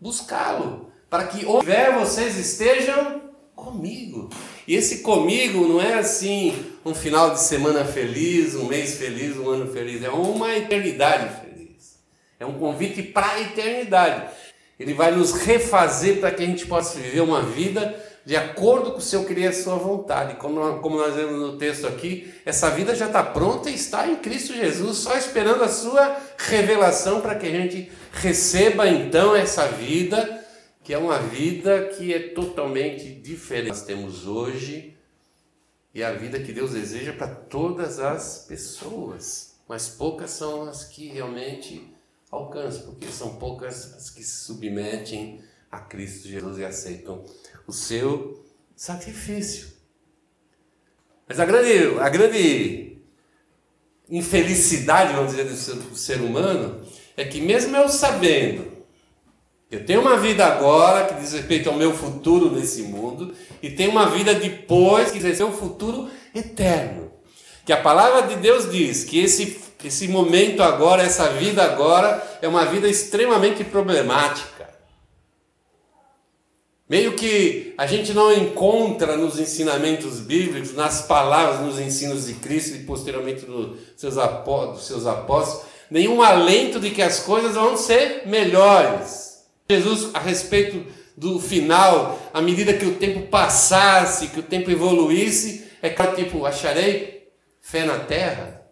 buscá-lo, 0.00 0.92
para 1.10 1.26
que 1.26 1.44
onde 1.44 1.66
vocês 1.98 2.38
estejam 2.38 3.22
comigo. 3.56 4.30
E 4.68 4.76
esse 4.76 4.98
comigo 4.98 5.66
não 5.66 5.82
é 5.82 5.94
assim 5.94 6.54
um 6.84 6.94
final 6.94 7.32
de 7.32 7.40
semana 7.40 7.84
feliz, 7.84 8.54
um 8.54 8.66
mês 8.66 8.98
feliz, 8.98 9.36
um 9.36 9.50
ano 9.50 9.72
feliz, 9.72 10.04
é 10.04 10.10
uma 10.10 10.54
eternidade 10.56 11.40
feliz. 11.40 11.98
É 12.38 12.46
um 12.46 12.52
convite 12.52 13.02
para 13.02 13.32
a 13.32 13.40
eternidade. 13.40 14.30
Ele 14.78 14.94
vai 14.94 15.10
nos 15.10 15.32
refazer 15.32 16.20
para 16.20 16.30
que 16.30 16.44
a 16.44 16.46
gente 16.46 16.66
possa 16.66 17.00
viver 17.00 17.22
uma 17.22 17.42
vida 17.42 18.00
de 18.24 18.36
acordo 18.36 18.92
com 18.92 18.98
o 18.98 19.02
seu 19.02 19.24
querer 19.24 19.42
e 19.42 19.46
a 19.48 19.52
sua 19.52 19.76
vontade. 19.76 20.36
Como, 20.36 20.80
como 20.80 20.96
nós 20.96 21.14
vemos 21.14 21.38
no 21.38 21.58
texto 21.58 21.86
aqui, 21.86 22.32
essa 22.44 22.70
vida 22.70 22.94
já 22.94 23.06
está 23.06 23.22
pronta 23.22 23.68
e 23.68 23.74
está 23.74 24.08
em 24.08 24.16
Cristo 24.16 24.54
Jesus, 24.54 24.98
só 24.98 25.16
esperando 25.16 25.62
a 25.62 25.68
sua 25.68 26.18
revelação 26.38 27.20
para 27.20 27.34
que 27.34 27.46
a 27.46 27.50
gente 27.50 27.92
receba 28.12 28.88
então 28.88 29.36
essa 29.36 29.66
vida, 29.68 30.44
que 30.82 30.94
é 30.94 30.98
uma 30.98 31.18
vida 31.18 31.88
que 31.96 32.14
é 32.14 32.28
totalmente 32.30 33.10
diferente 33.14 33.68
nós 33.68 33.82
temos 33.82 34.26
hoje 34.26 34.96
e 35.94 36.02
a 36.02 36.12
vida 36.12 36.40
que 36.40 36.52
Deus 36.52 36.72
deseja 36.72 37.12
para 37.12 37.28
todas 37.28 38.00
as 38.00 38.44
pessoas. 38.48 39.54
Mas 39.68 39.88
poucas 39.88 40.30
são 40.30 40.64
as 40.64 40.84
que 40.84 41.08
realmente 41.08 41.94
alcançam, 42.30 42.86
porque 42.86 43.06
são 43.06 43.36
poucas 43.36 43.94
as 43.94 44.10
que 44.10 44.22
se 44.22 44.44
submetem 44.44 45.40
a 45.70 45.78
Cristo 45.78 46.28
Jesus 46.28 46.58
e 46.58 46.64
aceitam 46.64 47.24
o 47.66 47.72
seu 47.72 48.44
sacrifício. 48.76 49.68
Mas 51.26 51.40
a 51.40 51.44
grande, 51.44 51.98
a 52.00 52.08
grande 52.08 52.98
infelicidade, 54.08 55.14
vamos 55.14 55.30
dizer, 55.30 55.44
do 55.44 55.56
ser, 55.56 55.74
do 55.74 55.96
ser 55.96 56.20
humano 56.20 56.82
é 57.16 57.24
que, 57.24 57.40
mesmo 57.40 57.76
eu 57.76 57.88
sabendo, 57.88 58.74
eu 59.70 59.84
tenho 59.84 60.02
uma 60.02 60.16
vida 60.16 60.44
agora 60.44 61.06
que 61.06 61.20
diz 61.20 61.32
respeito 61.32 61.68
ao 61.68 61.76
meu 61.76 61.92
futuro 61.92 62.50
nesse 62.50 62.82
mundo, 62.82 63.34
e 63.62 63.70
tenho 63.70 63.90
uma 63.90 64.10
vida 64.10 64.34
depois 64.34 65.10
que 65.10 65.18
diz 65.18 65.24
respeito 65.24 65.50
ao 65.50 65.58
futuro 65.58 66.10
eterno. 66.34 67.10
Que 67.64 67.72
a 67.72 67.80
palavra 67.80 68.22
de 68.22 68.36
Deus 68.36 68.70
diz 68.70 69.04
que 69.04 69.18
esse, 69.18 69.58
esse 69.82 70.06
momento 70.06 70.62
agora, 70.62 71.02
essa 71.02 71.30
vida 71.30 71.64
agora, 71.64 72.22
é 72.42 72.46
uma 72.46 72.66
vida 72.66 72.86
extremamente 72.86 73.64
problemática. 73.64 74.53
Meio 76.88 77.14
que 77.14 77.72
a 77.78 77.86
gente 77.86 78.12
não 78.12 78.30
encontra 78.30 79.16
nos 79.16 79.38
ensinamentos 79.38 80.20
bíblicos, 80.20 80.74
nas 80.74 81.02
palavras, 81.02 81.60
nos 81.60 81.78
ensinos 81.78 82.26
de 82.26 82.34
Cristo 82.34 82.76
e 82.76 82.84
posteriormente 82.84 83.46
dos 83.46 83.78
seus, 83.96 84.14
dos 84.14 84.86
seus 84.86 85.06
apóstolos, 85.06 85.64
nenhum 85.90 86.20
alento 86.20 86.78
de 86.78 86.90
que 86.90 87.00
as 87.00 87.20
coisas 87.20 87.54
vão 87.54 87.74
ser 87.76 88.26
melhores. 88.26 89.44
Jesus, 89.68 90.10
a 90.12 90.18
respeito 90.18 90.84
do 91.16 91.40
final, 91.40 92.18
à 92.34 92.42
medida 92.42 92.74
que 92.74 92.84
o 92.84 92.96
tempo 92.96 93.28
passasse, 93.28 94.28
que 94.28 94.40
o 94.40 94.42
tempo 94.42 94.70
evoluísse, 94.70 95.64
é 95.80 95.88
claro, 95.88 96.16
tipo, 96.16 96.44
acharei 96.44 97.28
fé 97.62 97.84
na 97.84 97.98
terra. 98.00 98.62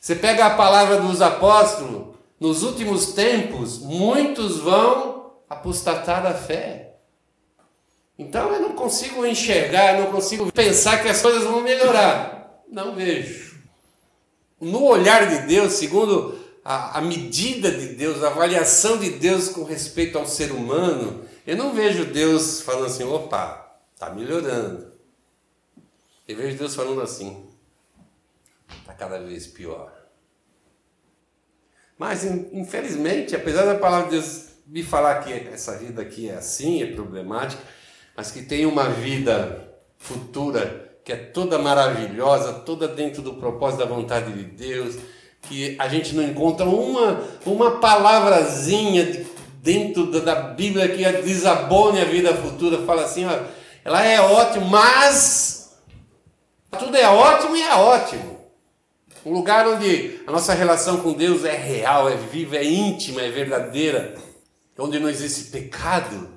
Você 0.00 0.16
pega 0.16 0.46
a 0.46 0.56
palavra 0.56 0.96
dos 0.96 1.22
apóstolos, 1.22 2.16
nos 2.40 2.64
últimos 2.64 3.12
tempos, 3.12 3.78
muitos 3.78 4.58
vão 4.58 5.11
apostatar 5.52 6.22
da 6.22 6.34
fé. 6.34 6.96
Então 8.18 8.52
eu 8.52 8.60
não 8.60 8.72
consigo 8.72 9.24
enxergar, 9.26 9.98
não 9.98 10.10
consigo 10.10 10.50
pensar 10.52 11.02
que 11.02 11.08
as 11.08 11.20
coisas 11.20 11.44
vão 11.44 11.60
melhorar. 11.60 12.62
Não 12.70 12.94
vejo. 12.94 13.60
No 14.60 14.84
olhar 14.84 15.28
de 15.28 15.46
Deus, 15.46 15.74
segundo 15.74 16.38
a, 16.64 16.98
a 16.98 17.00
medida 17.00 17.70
de 17.70 17.88
Deus, 17.94 18.22
a 18.22 18.28
avaliação 18.28 18.96
de 18.96 19.10
Deus 19.10 19.48
com 19.48 19.64
respeito 19.64 20.18
ao 20.18 20.26
ser 20.26 20.52
humano, 20.52 21.24
eu 21.46 21.56
não 21.56 21.74
vejo 21.74 22.04
Deus 22.04 22.60
falando 22.60 22.86
assim, 22.86 23.04
opa, 23.04 23.76
está 23.92 24.10
melhorando. 24.10 24.92
Eu 26.28 26.36
vejo 26.36 26.56
Deus 26.56 26.74
falando 26.74 27.00
assim, 27.00 27.44
está 28.80 28.94
cada 28.94 29.18
vez 29.18 29.46
pior. 29.46 29.92
Mas, 31.98 32.24
infelizmente, 32.24 33.34
apesar 33.34 33.64
da 33.64 33.74
palavra 33.74 34.10
de 34.10 34.20
Deus 34.20 34.51
me 34.66 34.82
falar 34.82 35.16
que 35.22 35.32
essa 35.32 35.76
vida 35.76 36.02
aqui 36.02 36.28
é 36.28 36.34
assim, 36.34 36.82
é 36.82 36.86
problemática, 36.86 37.62
mas 38.16 38.30
que 38.30 38.42
tem 38.42 38.66
uma 38.66 38.88
vida 38.88 39.68
futura 39.98 40.90
que 41.04 41.12
é 41.12 41.16
toda 41.16 41.58
maravilhosa, 41.58 42.52
toda 42.52 42.86
dentro 42.86 43.22
do 43.22 43.34
propósito 43.34 43.80
da 43.80 43.86
vontade 43.86 44.32
de 44.32 44.44
Deus, 44.44 44.96
que 45.42 45.76
a 45.78 45.88
gente 45.88 46.14
não 46.14 46.22
encontra 46.22 46.64
uma, 46.64 47.20
uma 47.44 47.80
palavrazinha 47.80 49.26
dentro 49.60 50.06
da 50.20 50.34
Bíblia 50.34 50.88
que 50.88 51.04
desabone 51.22 52.00
a 52.00 52.04
vida 52.04 52.34
futura, 52.34 52.84
fala 52.86 53.02
assim, 53.02 53.24
ó, 53.24 53.36
ela 53.84 54.04
é 54.04 54.20
ótima, 54.20 54.66
mas 54.66 55.76
tudo 56.78 56.96
é 56.96 57.08
ótimo 57.08 57.56
e 57.56 57.62
é 57.62 57.74
ótimo. 57.74 58.40
Um 59.24 59.32
lugar 59.32 59.66
onde 59.66 60.20
a 60.26 60.32
nossa 60.32 60.54
relação 60.54 60.98
com 60.98 61.12
Deus 61.12 61.44
é 61.44 61.56
real, 61.56 62.08
é 62.08 62.16
viva, 62.16 62.56
é 62.56 62.64
íntima, 62.64 63.22
é 63.22 63.30
verdadeira 63.30 64.14
onde 64.82 64.98
não 64.98 65.08
existe 65.08 65.50
pecado, 65.50 66.28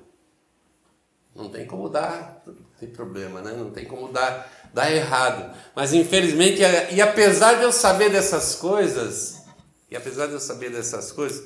não 1.35 1.49
tem 1.49 1.65
como 1.65 1.89
dar, 1.89 2.43
tem 2.79 2.87
problema, 2.87 3.41
né? 3.41 3.53
Não 3.57 3.71
tem 3.71 3.85
como 3.85 4.07
dar, 4.09 4.69
dar 4.71 4.91
errado. 4.91 5.51
Mas 5.75 5.93
infelizmente, 5.93 6.61
e 6.91 7.01
apesar 7.01 7.55
de 7.55 7.63
eu 7.63 7.71
saber 7.71 8.11
dessas 8.11 8.53
coisas, 8.55 9.41
e 9.89 9.95
apesar 9.95 10.27
de 10.27 10.33
eu 10.33 10.39
saber 10.39 10.69
dessas 10.69 11.11
coisas, 11.11 11.43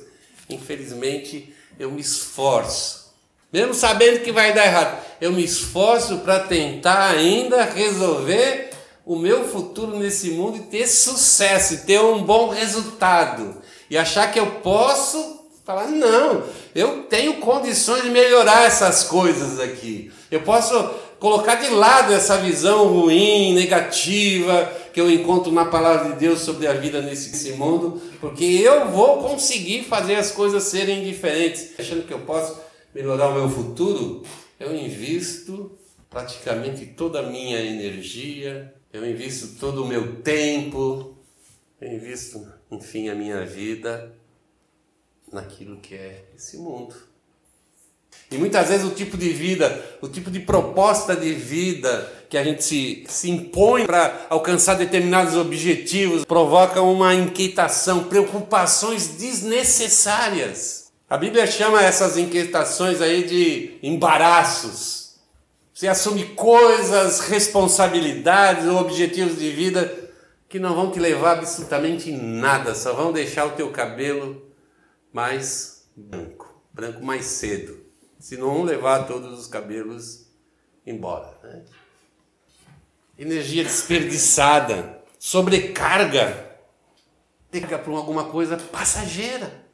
infelizmente 0.48 1.54
eu 1.78 1.90
me 1.90 2.02
esforço. 2.02 3.14
Mesmo 3.50 3.72
sabendo 3.72 4.20
que 4.20 4.30
vai 4.30 4.52
dar 4.52 4.66
errado, 4.66 5.02
eu 5.22 5.32
me 5.32 5.42
esforço 5.42 6.18
para 6.18 6.40
tentar 6.40 7.08
ainda 7.08 7.64
resolver 7.64 8.70
o 9.06 9.16
meu 9.16 9.48
futuro 9.48 9.98
nesse 9.98 10.32
mundo 10.32 10.58
e 10.58 10.62
ter 10.64 10.86
sucesso, 10.86 11.74
e 11.74 11.78
ter 11.78 11.98
um 11.98 12.22
bom 12.22 12.50
resultado. 12.50 13.60
E 13.88 13.96
achar 13.96 14.30
que 14.30 14.38
eu 14.38 14.60
posso 14.60 15.39
Falar, 15.70 15.88
não, 15.88 16.42
eu 16.74 17.04
tenho 17.04 17.34
condições 17.34 18.02
de 18.02 18.10
melhorar 18.10 18.64
essas 18.64 19.04
coisas 19.04 19.60
aqui. 19.60 20.10
Eu 20.28 20.40
posso 20.40 20.74
colocar 21.20 21.54
de 21.54 21.68
lado 21.68 22.12
essa 22.12 22.38
visão 22.38 22.88
ruim, 22.88 23.54
negativa, 23.54 24.64
que 24.92 25.00
eu 25.00 25.08
encontro 25.08 25.52
na 25.52 25.64
palavra 25.64 26.10
de 26.10 26.18
Deus 26.18 26.40
sobre 26.40 26.66
a 26.66 26.72
vida 26.72 27.00
nesse 27.00 27.52
mundo, 27.52 28.02
porque 28.20 28.44
eu 28.44 28.88
vou 28.88 29.22
conseguir 29.22 29.84
fazer 29.84 30.16
as 30.16 30.32
coisas 30.32 30.64
serem 30.64 31.04
diferentes. 31.04 31.78
Achando 31.78 32.04
que 32.04 32.12
eu 32.12 32.22
posso 32.22 32.58
melhorar 32.92 33.28
o 33.28 33.34
meu 33.34 33.48
futuro, 33.48 34.24
eu 34.58 34.74
invisto 34.74 35.70
praticamente 36.10 36.84
toda 36.84 37.20
a 37.20 37.30
minha 37.30 37.60
energia, 37.60 38.74
eu 38.92 39.08
invisto 39.08 39.56
todo 39.60 39.84
o 39.84 39.86
meu 39.86 40.16
tempo, 40.16 41.16
eu 41.80 41.92
invisto, 41.92 42.44
enfim, 42.72 43.08
a 43.08 43.14
minha 43.14 43.46
vida 43.46 44.18
naquilo 45.32 45.76
que 45.78 45.94
é 45.94 46.24
esse 46.36 46.56
mundo. 46.56 46.94
E 48.30 48.38
muitas 48.38 48.68
vezes 48.68 48.86
o 48.86 48.94
tipo 48.94 49.16
de 49.16 49.30
vida, 49.30 49.98
o 50.00 50.08
tipo 50.08 50.30
de 50.30 50.38
proposta 50.38 51.16
de 51.16 51.32
vida 51.32 52.12
que 52.28 52.38
a 52.38 52.44
gente 52.44 52.62
se, 52.62 53.04
se 53.08 53.28
impõe 53.28 53.86
para 53.86 54.26
alcançar 54.30 54.74
determinados 54.74 55.34
objetivos 55.34 56.24
provoca 56.24 56.80
uma 56.80 57.12
inquietação, 57.12 58.04
preocupações 58.04 59.08
desnecessárias. 59.08 60.92
A 61.08 61.16
Bíblia 61.16 61.44
chama 61.44 61.82
essas 61.82 62.16
inquietações 62.16 63.00
aí 63.00 63.24
de 63.24 63.78
embaraços. 63.82 65.16
Você 65.74 65.88
assume 65.88 66.24
coisas, 66.36 67.18
responsabilidades 67.20 68.66
ou 68.66 68.76
objetivos 68.76 69.36
de 69.36 69.50
vida 69.50 69.92
que 70.48 70.60
não 70.60 70.74
vão 70.74 70.92
te 70.92 71.00
levar 71.00 71.38
absolutamente 71.38 72.12
nada, 72.12 72.76
só 72.76 72.92
vão 72.92 73.12
deixar 73.12 73.46
o 73.46 73.52
teu 73.52 73.70
cabelo 73.70 74.49
mais 75.12 75.88
branco, 75.96 76.62
branco 76.72 77.04
mais 77.04 77.26
cedo, 77.26 77.78
se 78.18 78.36
não 78.36 78.62
levar 78.62 79.06
todos 79.06 79.38
os 79.38 79.46
cabelos 79.46 80.26
embora. 80.86 81.36
Né? 81.42 81.62
Energia 83.18 83.64
desperdiçada, 83.64 85.02
sobrecarga, 85.18 86.58
liga 87.52 87.78
para 87.78 87.92
alguma 87.92 88.24
coisa 88.24 88.56
passageira, 88.56 89.64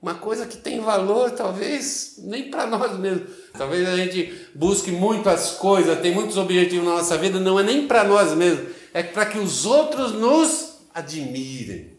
uma 0.00 0.14
coisa 0.14 0.46
que 0.46 0.56
tem 0.56 0.80
valor, 0.80 1.32
talvez 1.32 2.14
nem 2.18 2.50
para 2.50 2.66
nós 2.66 2.96
mesmos. 2.98 3.30
Talvez 3.52 3.88
a 3.88 3.96
gente 3.96 4.48
busque 4.54 4.92
muitas 4.92 5.52
coisas, 5.52 6.00
tem 6.00 6.14
muitos 6.14 6.36
objetivos 6.36 6.86
na 6.86 6.94
nossa 6.94 7.18
vida, 7.18 7.40
não 7.40 7.58
é 7.58 7.64
nem 7.64 7.88
para 7.88 8.04
nós 8.04 8.32
mesmos, 8.34 8.72
é 8.94 9.02
para 9.02 9.26
que 9.26 9.38
os 9.38 9.66
outros 9.66 10.12
nos 10.12 10.78
admirem 10.94 11.97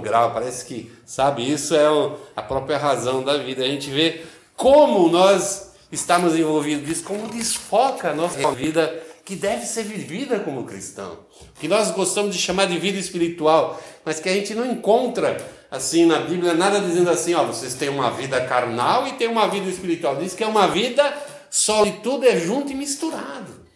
grau, 0.00 0.32
parece 0.32 0.64
que, 0.64 0.92
sabe, 1.04 1.50
isso 1.50 1.74
é 1.74 1.86
a 2.34 2.42
própria 2.42 2.78
razão 2.78 3.22
da 3.22 3.36
vida. 3.38 3.64
A 3.64 3.68
gente 3.68 3.90
vê 3.90 4.24
como 4.56 5.08
nós 5.08 5.72
estamos 5.90 6.36
envolvidos 6.36 6.88
nisso, 6.88 7.04
como 7.04 7.28
desfoca 7.28 8.10
a 8.10 8.14
nossa 8.14 8.50
vida 8.52 9.02
que 9.24 9.34
deve 9.34 9.66
ser 9.66 9.82
vivida 9.82 10.38
como 10.38 10.64
cristão, 10.64 11.18
que 11.58 11.66
nós 11.66 11.90
gostamos 11.90 12.34
de 12.34 12.40
chamar 12.40 12.66
de 12.66 12.78
vida 12.78 12.96
espiritual, 12.96 13.80
mas 14.04 14.20
que 14.20 14.28
a 14.28 14.32
gente 14.32 14.54
não 14.54 14.64
encontra 14.64 15.36
assim 15.68 16.06
na 16.06 16.20
Bíblia 16.20 16.54
nada 16.54 16.80
dizendo 16.80 17.10
assim, 17.10 17.34
ó, 17.34 17.42
vocês 17.44 17.74
têm 17.74 17.88
uma 17.88 18.10
vida 18.10 18.40
carnal 18.46 19.06
e 19.08 19.14
têm 19.14 19.26
uma 19.26 19.48
vida 19.48 19.68
espiritual. 19.68 20.16
Diz 20.16 20.32
que 20.32 20.44
é 20.44 20.46
uma 20.46 20.68
vida 20.68 21.12
só 21.50 21.84
e 21.84 21.92
tudo 21.94 22.24
é 22.24 22.38
junto 22.38 22.70
e 22.70 22.74
misturado. 22.74 23.66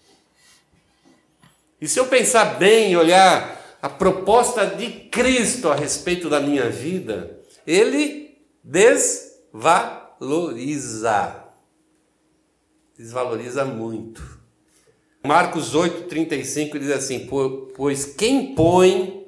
E 1.80 1.88
se 1.88 1.98
eu 1.98 2.06
pensar 2.06 2.56
bem, 2.56 2.96
olhar 2.96 3.59
a 3.82 3.88
proposta 3.88 4.66
de 4.66 4.90
Cristo 5.10 5.70
a 5.70 5.74
respeito 5.74 6.28
da 6.28 6.38
minha 6.40 6.68
vida, 6.68 7.40
ele 7.66 8.38
desvaloriza. 8.62 11.46
desvaloriza 12.96 13.64
muito. 13.64 14.38
Marcos 15.24 15.74
8,35 15.74 16.78
diz 16.78 16.90
assim: 16.90 17.26
Pois 17.74 18.04
quem 18.04 18.54
põe 18.54 19.26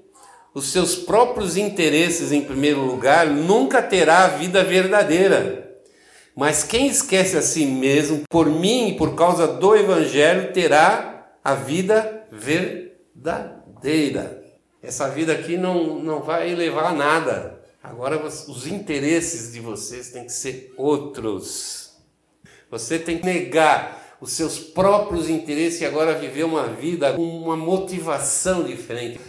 os 0.55 0.71
seus 0.71 0.95
próprios 0.97 1.57
interesses 1.57 2.31
em 2.33 2.43
primeiro 2.43 2.85
lugar 2.85 3.27
nunca 3.27 3.83
terá 3.83 4.25
a 4.25 4.29
vida 4.29 4.63
verdadeira. 4.63 5.63
Mas 6.35 6.65
quem 6.65 6.87
esquece 6.87 7.37
a 7.37 7.43
si 7.43 7.67
mesmo, 7.67 8.23
por 8.29 8.47
mim 8.47 8.89
e 8.89 8.97
por 8.97 9.15
causa 9.15 9.47
do 9.47 9.77
Evangelho, 9.77 10.51
terá 10.53 11.31
a 11.45 11.55
vida 11.55 12.27
verdadeira. 12.31 14.42
Essa 14.83 15.09
vida 15.09 15.33
aqui 15.33 15.57
não, 15.57 16.01
não 16.01 16.21
vai 16.21 16.55
levar 16.55 16.87
a 16.87 16.93
nada. 16.93 17.63
Agora, 17.83 18.25
os 18.25 18.67
interesses 18.67 19.53
de 19.53 19.61
vocês 19.61 20.11
têm 20.11 20.25
que 20.25 20.33
ser 20.33 20.75
outros. 20.77 21.93
Você 22.71 22.99
tem 22.99 23.19
que 23.19 23.27
negar 23.27 24.17
os 24.21 24.33
seus 24.33 24.59
próprios 24.59 25.29
interesses 25.29 25.81
e 25.81 25.85
agora 25.85 26.19
viver 26.19 26.45
uma 26.45 26.69
vida 26.69 27.13
com 27.13 27.23
uma 27.23 27.57
motivação 27.57 28.65
diferente. 28.65 29.21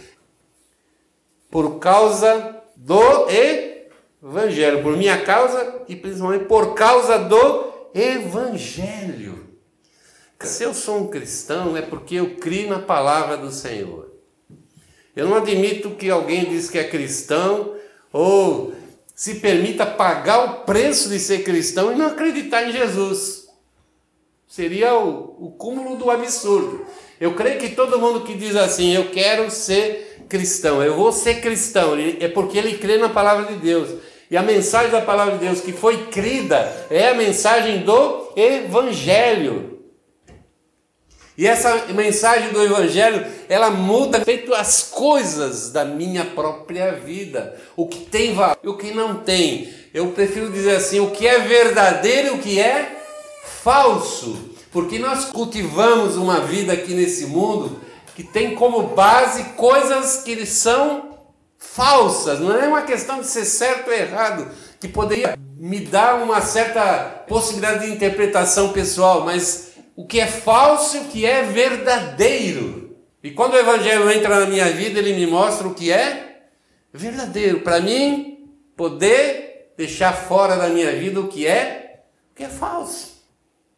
Por 1.50 1.78
causa 1.78 2.62
do 2.76 3.28
Evangelho, 4.22 4.82
por 4.82 4.96
minha 4.96 5.22
causa 5.22 5.82
e 5.88 5.94
principalmente 5.94 6.46
por 6.46 6.74
causa 6.74 7.18
do 7.18 7.88
Evangelho. 7.92 9.44
Se 10.40 10.62
eu 10.62 10.74
sou 10.74 10.98
um 10.98 11.06
cristão 11.08 11.76
é 11.76 11.82
porque 11.82 12.16
eu 12.16 12.36
crio 12.36 12.70
na 12.70 12.78
palavra 12.78 13.36
do 13.36 13.50
Senhor. 13.50 14.13
Eu 15.16 15.28
não 15.28 15.36
admito 15.36 15.90
que 15.90 16.10
alguém 16.10 16.44
diz 16.46 16.68
que 16.68 16.78
é 16.78 16.84
cristão 16.84 17.74
ou 18.12 18.74
se 19.14 19.36
permita 19.36 19.86
pagar 19.86 20.44
o 20.44 20.54
preço 20.64 21.08
de 21.08 21.18
ser 21.18 21.44
cristão 21.44 21.92
e 21.92 21.94
não 21.94 22.06
acreditar 22.06 22.68
em 22.68 22.72
Jesus. 22.72 23.46
Seria 24.48 24.94
o, 24.94 25.36
o 25.38 25.50
cúmulo 25.52 25.96
do 25.96 26.10
absurdo. 26.10 26.84
Eu 27.20 27.34
creio 27.34 27.60
que 27.60 27.70
todo 27.70 27.98
mundo 27.98 28.22
que 28.22 28.34
diz 28.34 28.56
assim, 28.56 28.92
eu 28.92 29.10
quero 29.10 29.50
ser 29.50 30.24
cristão, 30.28 30.82
eu 30.82 30.96
vou 30.96 31.12
ser 31.12 31.40
cristão, 31.40 31.94
é 31.96 32.28
porque 32.28 32.58
ele 32.58 32.78
crê 32.78 32.98
na 32.98 33.08
palavra 33.08 33.52
de 33.52 33.58
Deus. 33.58 33.90
E 34.30 34.36
a 34.36 34.42
mensagem 34.42 34.90
da 34.90 35.00
palavra 35.00 35.38
de 35.38 35.44
Deus 35.44 35.60
que 35.60 35.72
foi 35.72 36.06
crida 36.06 36.86
é 36.90 37.08
a 37.08 37.14
mensagem 37.14 37.80
do 37.80 38.32
Evangelho. 38.34 39.73
E 41.36 41.46
essa 41.46 41.86
mensagem 41.92 42.50
do 42.50 42.62
Evangelho, 42.62 43.26
ela 43.48 43.70
muda 43.70 44.24
feito 44.24 44.54
as 44.54 44.84
coisas 44.84 45.70
da 45.70 45.84
minha 45.84 46.24
própria 46.24 46.92
vida. 46.92 47.56
O 47.76 47.88
que 47.88 48.00
tem 48.00 48.34
valor 48.34 48.58
e 48.62 48.68
o 48.68 48.76
que 48.76 48.92
não 48.92 49.16
tem. 49.16 49.74
Eu 49.92 50.08
prefiro 50.08 50.50
dizer 50.50 50.76
assim, 50.76 51.00
o 51.00 51.10
que 51.10 51.26
é 51.26 51.40
verdadeiro 51.40 52.28
e 52.28 52.30
o 52.30 52.38
que 52.38 52.60
é 52.60 53.02
falso. 53.62 54.50
Porque 54.70 54.98
nós 54.98 55.26
cultivamos 55.26 56.16
uma 56.16 56.40
vida 56.40 56.72
aqui 56.72 56.94
nesse 56.94 57.26
mundo 57.26 57.80
que 58.14 58.22
tem 58.22 58.54
como 58.54 58.88
base 58.88 59.42
coisas 59.56 60.22
que 60.22 60.46
são 60.46 61.18
falsas. 61.58 62.38
Não 62.38 62.56
é 62.56 62.68
uma 62.68 62.82
questão 62.82 63.20
de 63.20 63.26
ser 63.26 63.44
certo 63.44 63.88
ou 63.88 63.94
errado, 63.94 64.48
que 64.80 64.86
poderia 64.86 65.36
me 65.56 65.80
dar 65.80 66.22
uma 66.22 66.40
certa 66.40 67.24
possibilidade 67.26 67.86
de 67.86 67.92
interpretação 67.92 68.72
pessoal, 68.72 69.22
mas 69.24 69.73
o 69.96 70.06
que 70.06 70.20
é 70.20 70.26
falso 70.26 70.96
e 70.96 71.00
o 71.00 71.04
que 71.04 71.26
é 71.26 71.42
verdadeiro. 71.42 72.96
E 73.22 73.30
quando 73.30 73.54
o 73.54 73.58
Evangelho 73.58 74.10
entra 74.10 74.40
na 74.40 74.46
minha 74.46 74.70
vida, 74.70 74.98
ele 74.98 75.14
me 75.14 75.26
mostra 75.26 75.66
o 75.66 75.74
que 75.74 75.90
é 75.90 76.42
verdadeiro. 76.92 77.60
Para 77.60 77.80
mim, 77.80 78.50
poder 78.76 79.72
deixar 79.76 80.12
fora 80.12 80.56
da 80.56 80.68
minha 80.68 80.92
vida 80.92 81.20
o 81.20 81.28
que 81.28 81.46
é, 81.46 82.02
o 82.32 82.36
que 82.36 82.44
é 82.44 82.48
falso. 82.48 83.14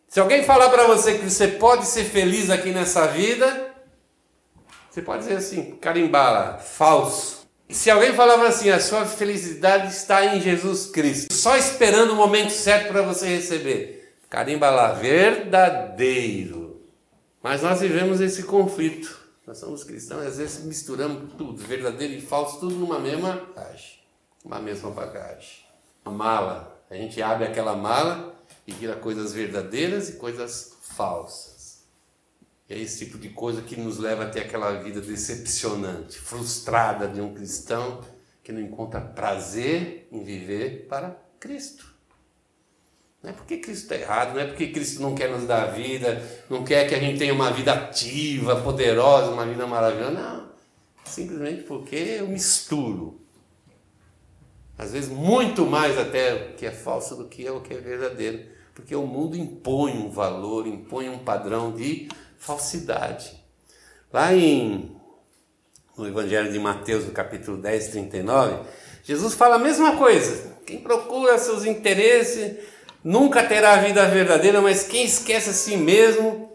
Se 0.09 0.21
alguém 0.21 0.43
falar 0.43 0.71
para 0.71 0.87
você 0.87 1.19
que 1.19 1.29
você 1.29 1.49
pode 1.49 1.87
ser 1.87 2.05
feliz 2.05 2.49
aqui 2.51 2.71
nessa 2.71 3.07
vida, 3.07 3.75
você 4.91 5.03
pode 5.03 5.25
dizer 5.25 5.37
assim, 5.37 5.73
carimbala, 5.73 6.59
falso. 6.59 7.47
E 7.69 7.75
se 7.75 7.91
alguém 7.91 8.15
falava 8.15 8.47
assim, 8.47 8.71
a 8.71 8.81
sua 8.81 9.05
felicidade 9.05 9.93
está 9.93 10.25
em 10.25 10.41
Jesus 10.41 10.87
Cristo, 10.87 11.35
só 11.35 11.57
esperando 11.57 12.13
o 12.13 12.17
momento 12.17 12.51
certo 12.51 12.93
para 12.93 13.03
você 13.03 13.27
receber. 13.27 13.96
Carimba 14.37 14.69
lá, 14.69 14.93
verdadeiro. 14.93 16.87
Mas 17.43 17.63
nós 17.63 17.81
vivemos 17.81 18.21
esse 18.21 18.43
conflito. 18.43 19.19
Nós 19.47 19.57
somos 19.57 19.83
cristãos, 19.83 20.27
às 20.27 20.37
vezes 20.37 20.63
misturamos 20.63 21.33
tudo, 21.39 21.57
verdadeiro 21.57 22.13
e 22.13 22.21
falso, 22.21 22.61
tudo 22.61 22.75
numa 22.75 22.99
mesma 22.99 23.33
bagagem. 23.57 23.99
Uma 24.45 24.59
mesma 24.59 24.91
bagagem. 24.91 25.65
Uma 26.05 26.15
mala. 26.15 26.85
A 26.91 26.95
gente 26.95 27.23
abre 27.23 27.47
aquela 27.47 27.75
mala 27.75 28.39
e 28.67 28.73
vira 28.73 28.95
coisas 28.95 29.33
verdadeiras 29.33 30.11
e 30.11 30.17
coisas 30.17 30.77
falsas. 30.83 31.87
É 32.69 32.79
esse 32.79 33.07
tipo 33.07 33.17
de 33.17 33.31
coisa 33.31 33.63
que 33.63 33.81
nos 33.81 33.97
leva 33.97 34.25
até 34.25 34.41
aquela 34.41 34.71
vida 34.83 35.01
decepcionante, 35.01 36.19
frustrada 36.19 37.09
de 37.09 37.23
um 37.23 37.33
cristão 37.33 38.03
que 38.45 38.53
não 38.53 38.61
encontra 38.61 39.01
prazer 39.01 40.07
em 40.13 40.23
viver 40.23 40.89
para 40.91 41.19
Cristo. 41.41 41.96
Não 43.23 43.31
é 43.31 43.33
porque 43.33 43.57
Cristo 43.59 43.83
está 43.83 43.97
errado, 43.97 44.35
não 44.35 44.41
é 44.41 44.47
porque 44.47 44.69
Cristo 44.69 45.03
não 45.03 45.15
quer 45.15 45.31
nos 45.31 45.47
dar 45.47 45.67
vida, 45.67 46.23
não 46.49 46.63
quer 46.65 46.89
que 46.89 46.95
a 46.95 46.99
gente 46.99 47.19
tenha 47.19 47.35
uma 47.35 47.51
vida 47.51 47.73
ativa, 47.73 48.61
poderosa, 48.61 49.31
uma 49.31 49.45
vida 49.45 49.67
maravilhosa. 49.67 50.13
Não. 50.13 50.49
Simplesmente 51.05 51.63
porque 51.63 51.97
eu 51.97 52.29
misturo. 52.29 53.21
Às 54.79 54.93
vezes, 54.93 55.09
muito 55.09 55.65
mais 55.65 55.99
até 55.99 56.35
o 56.35 56.55
que 56.55 56.67
é 56.67 56.71
falso 56.71 57.17
do 57.17 57.25
que 57.27 57.47
é 57.47 57.51
o 57.51 57.61
que 57.61 57.73
é 57.73 57.79
verdadeiro. 57.79 58.45
Porque 58.75 58.95
o 58.95 59.07
mundo 59.07 59.37
impõe 59.37 59.93
um 59.93 60.11
valor, 60.11 60.67
impõe 60.67 61.09
um 61.09 61.19
padrão 61.19 61.73
de 61.73 62.09
falsidade. 62.37 63.43
Lá 64.13 64.35
em, 64.35 64.95
no 65.97 66.07
Evangelho 66.07 66.53
de 66.53 66.59
Mateus, 66.59 67.07
no 67.07 67.13
capítulo 67.13 67.57
10, 67.57 67.89
39, 67.89 68.69
Jesus 69.03 69.33
fala 69.33 69.57
a 69.57 69.59
mesma 69.59 69.97
coisa. 69.97 70.57
Quem 70.67 70.81
procura 70.81 71.39
seus 71.39 71.65
interesses 71.65 72.59
nunca 73.07 73.47
terá 73.47 73.75
a 73.75 73.77
vida 73.77 74.05
verdadeira, 74.07 74.61
mas 74.61 74.83
quem 74.83 75.05
esquece 75.05 75.51
a 75.51 75.53
si 75.53 75.77
mesmo, 75.77 76.51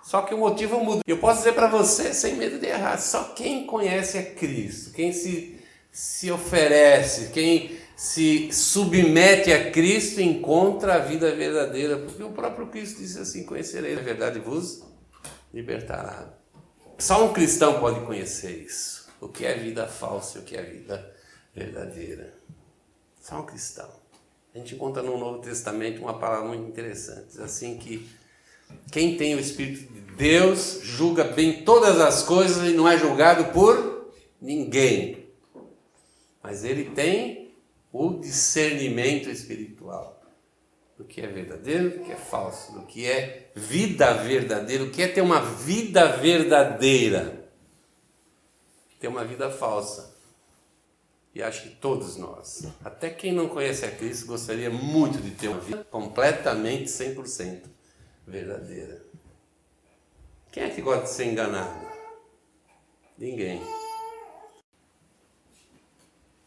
só 0.00 0.22
que 0.22 0.32
o 0.32 0.38
motivo 0.38 0.78
muda. 0.78 1.02
Eu 1.04 1.18
posso 1.18 1.38
dizer 1.38 1.54
para 1.54 1.66
você, 1.66 2.14
sem 2.14 2.36
medo 2.36 2.60
de 2.60 2.66
errar, 2.66 2.98
só 2.98 3.24
quem 3.34 3.66
conhece 3.66 4.16
a 4.16 4.22
Cristo, 4.22 4.92
quem 4.92 5.12
se, 5.12 5.58
se 5.90 6.30
oferece, 6.30 7.30
quem 7.32 7.76
se 7.96 8.52
submete 8.52 9.52
a 9.52 9.72
Cristo 9.72 10.20
encontra 10.20 10.94
a 10.94 10.98
vida 10.98 11.34
verdadeira, 11.34 11.98
porque 11.98 12.22
o 12.22 12.30
próprio 12.30 12.68
Cristo 12.68 13.00
disse 13.00 13.18
assim: 13.18 13.44
Conhecereis 13.44 13.98
a 13.98 14.02
verdade 14.02 14.38
vos 14.38 14.84
libertará. 15.52 16.32
Só 16.96 17.24
um 17.24 17.32
cristão 17.32 17.80
pode 17.80 18.00
conhecer 18.06 18.62
isso. 18.62 19.08
O 19.20 19.28
que 19.28 19.44
é 19.44 19.54
vida 19.54 19.88
falsa 19.88 20.38
e 20.38 20.40
o 20.42 20.44
que 20.44 20.56
é 20.56 20.62
vida 20.62 21.12
verdadeira. 21.52 22.34
Só 23.20 23.40
um 23.40 23.46
cristão. 23.46 23.97
A 24.54 24.58
gente 24.58 24.74
encontra 24.74 25.02
no 25.02 25.18
Novo 25.18 25.40
Testamento 25.40 26.00
uma 26.00 26.18
palavra 26.18 26.48
muito 26.48 26.68
interessante, 26.68 27.40
assim 27.40 27.76
que 27.76 28.08
quem 28.90 29.16
tem 29.16 29.34
o 29.34 29.40
Espírito 29.40 29.92
de 29.92 30.00
Deus 30.16 30.80
julga 30.82 31.24
bem 31.24 31.64
todas 31.64 32.00
as 32.00 32.22
coisas 32.22 32.68
e 32.68 32.72
não 32.72 32.88
é 32.88 32.98
julgado 32.98 33.52
por 33.52 34.10
ninguém. 34.40 35.28
Mas 36.42 36.64
ele 36.64 36.90
tem 36.90 37.54
o 37.92 38.14
discernimento 38.14 39.28
espiritual 39.30 40.18
do 40.96 41.04
que 41.04 41.20
é 41.20 41.26
verdadeiro, 41.26 41.90
do 41.90 42.04
que 42.04 42.12
é 42.12 42.16
falso, 42.16 42.72
do 42.72 42.82
que 42.86 43.06
é 43.06 43.50
vida 43.54 44.12
verdadeira, 44.14 44.82
o 44.82 44.90
que 44.90 45.02
é 45.02 45.08
ter 45.08 45.20
uma 45.20 45.40
vida 45.40 46.16
verdadeira, 46.16 47.48
ter 48.98 49.06
uma 49.06 49.24
vida 49.24 49.50
falsa. 49.50 50.17
E 51.38 51.42
acho 51.42 51.62
que 51.62 51.76
todos 51.76 52.16
nós, 52.16 52.66
até 52.84 53.08
quem 53.10 53.30
não 53.32 53.48
conhece 53.48 53.84
a 53.84 53.90
Cristo, 53.92 54.26
gostaria 54.26 54.68
muito 54.70 55.20
de 55.22 55.30
ter 55.30 55.46
uma 55.46 55.60
vida 55.60 55.84
completamente 55.84 56.86
100% 56.86 57.62
verdadeira. 58.26 59.00
Quem 60.50 60.64
é 60.64 60.68
que 60.68 60.82
gosta 60.82 61.04
de 61.04 61.10
ser 61.10 61.26
enganado? 61.26 61.86
Ninguém. 63.16 63.62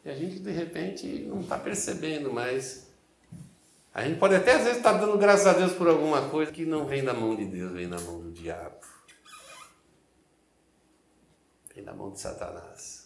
E 0.03 0.09
a 0.09 0.13
gente 0.13 0.39
de 0.39 0.51
repente 0.51 1.07
não 1.19 1.39
está 1.39 1.57
percebendo, 1.57 2.33
mas 2.33 2.91
a 3.93 4.03
gente 4.03 4.19
pode 4.19 4.35
até 4.35 4.55
às 4.55 4.63
vezes 4.63 4.79
estar 4.79 4.91
tá 4.91 5.05
dando 5.05 5.17
graças 5.17 5.47
a 5.47 5.53
Deus 5.53 5.71
por 5.71 5.87
alguma 5.87 6.27
coisa 6.27 6.51
que 6.51 6.65
não 6.65 6.85
vem 6.85 7.01
da 7.01 7.13
mão 7.13 7.33
de 7.33 7.45
Deus, 7.45 7.71
vem 7.71 7.87
da 7.87 7.97
mão 7.97 8.19
do 8.19 8.29
diabo. 8.29 8.85
Vem 11.73 11.81
da 11.81 11.93
mão 11.93 12.11
de 12.11 12.19
Satanás. 12.19 13.00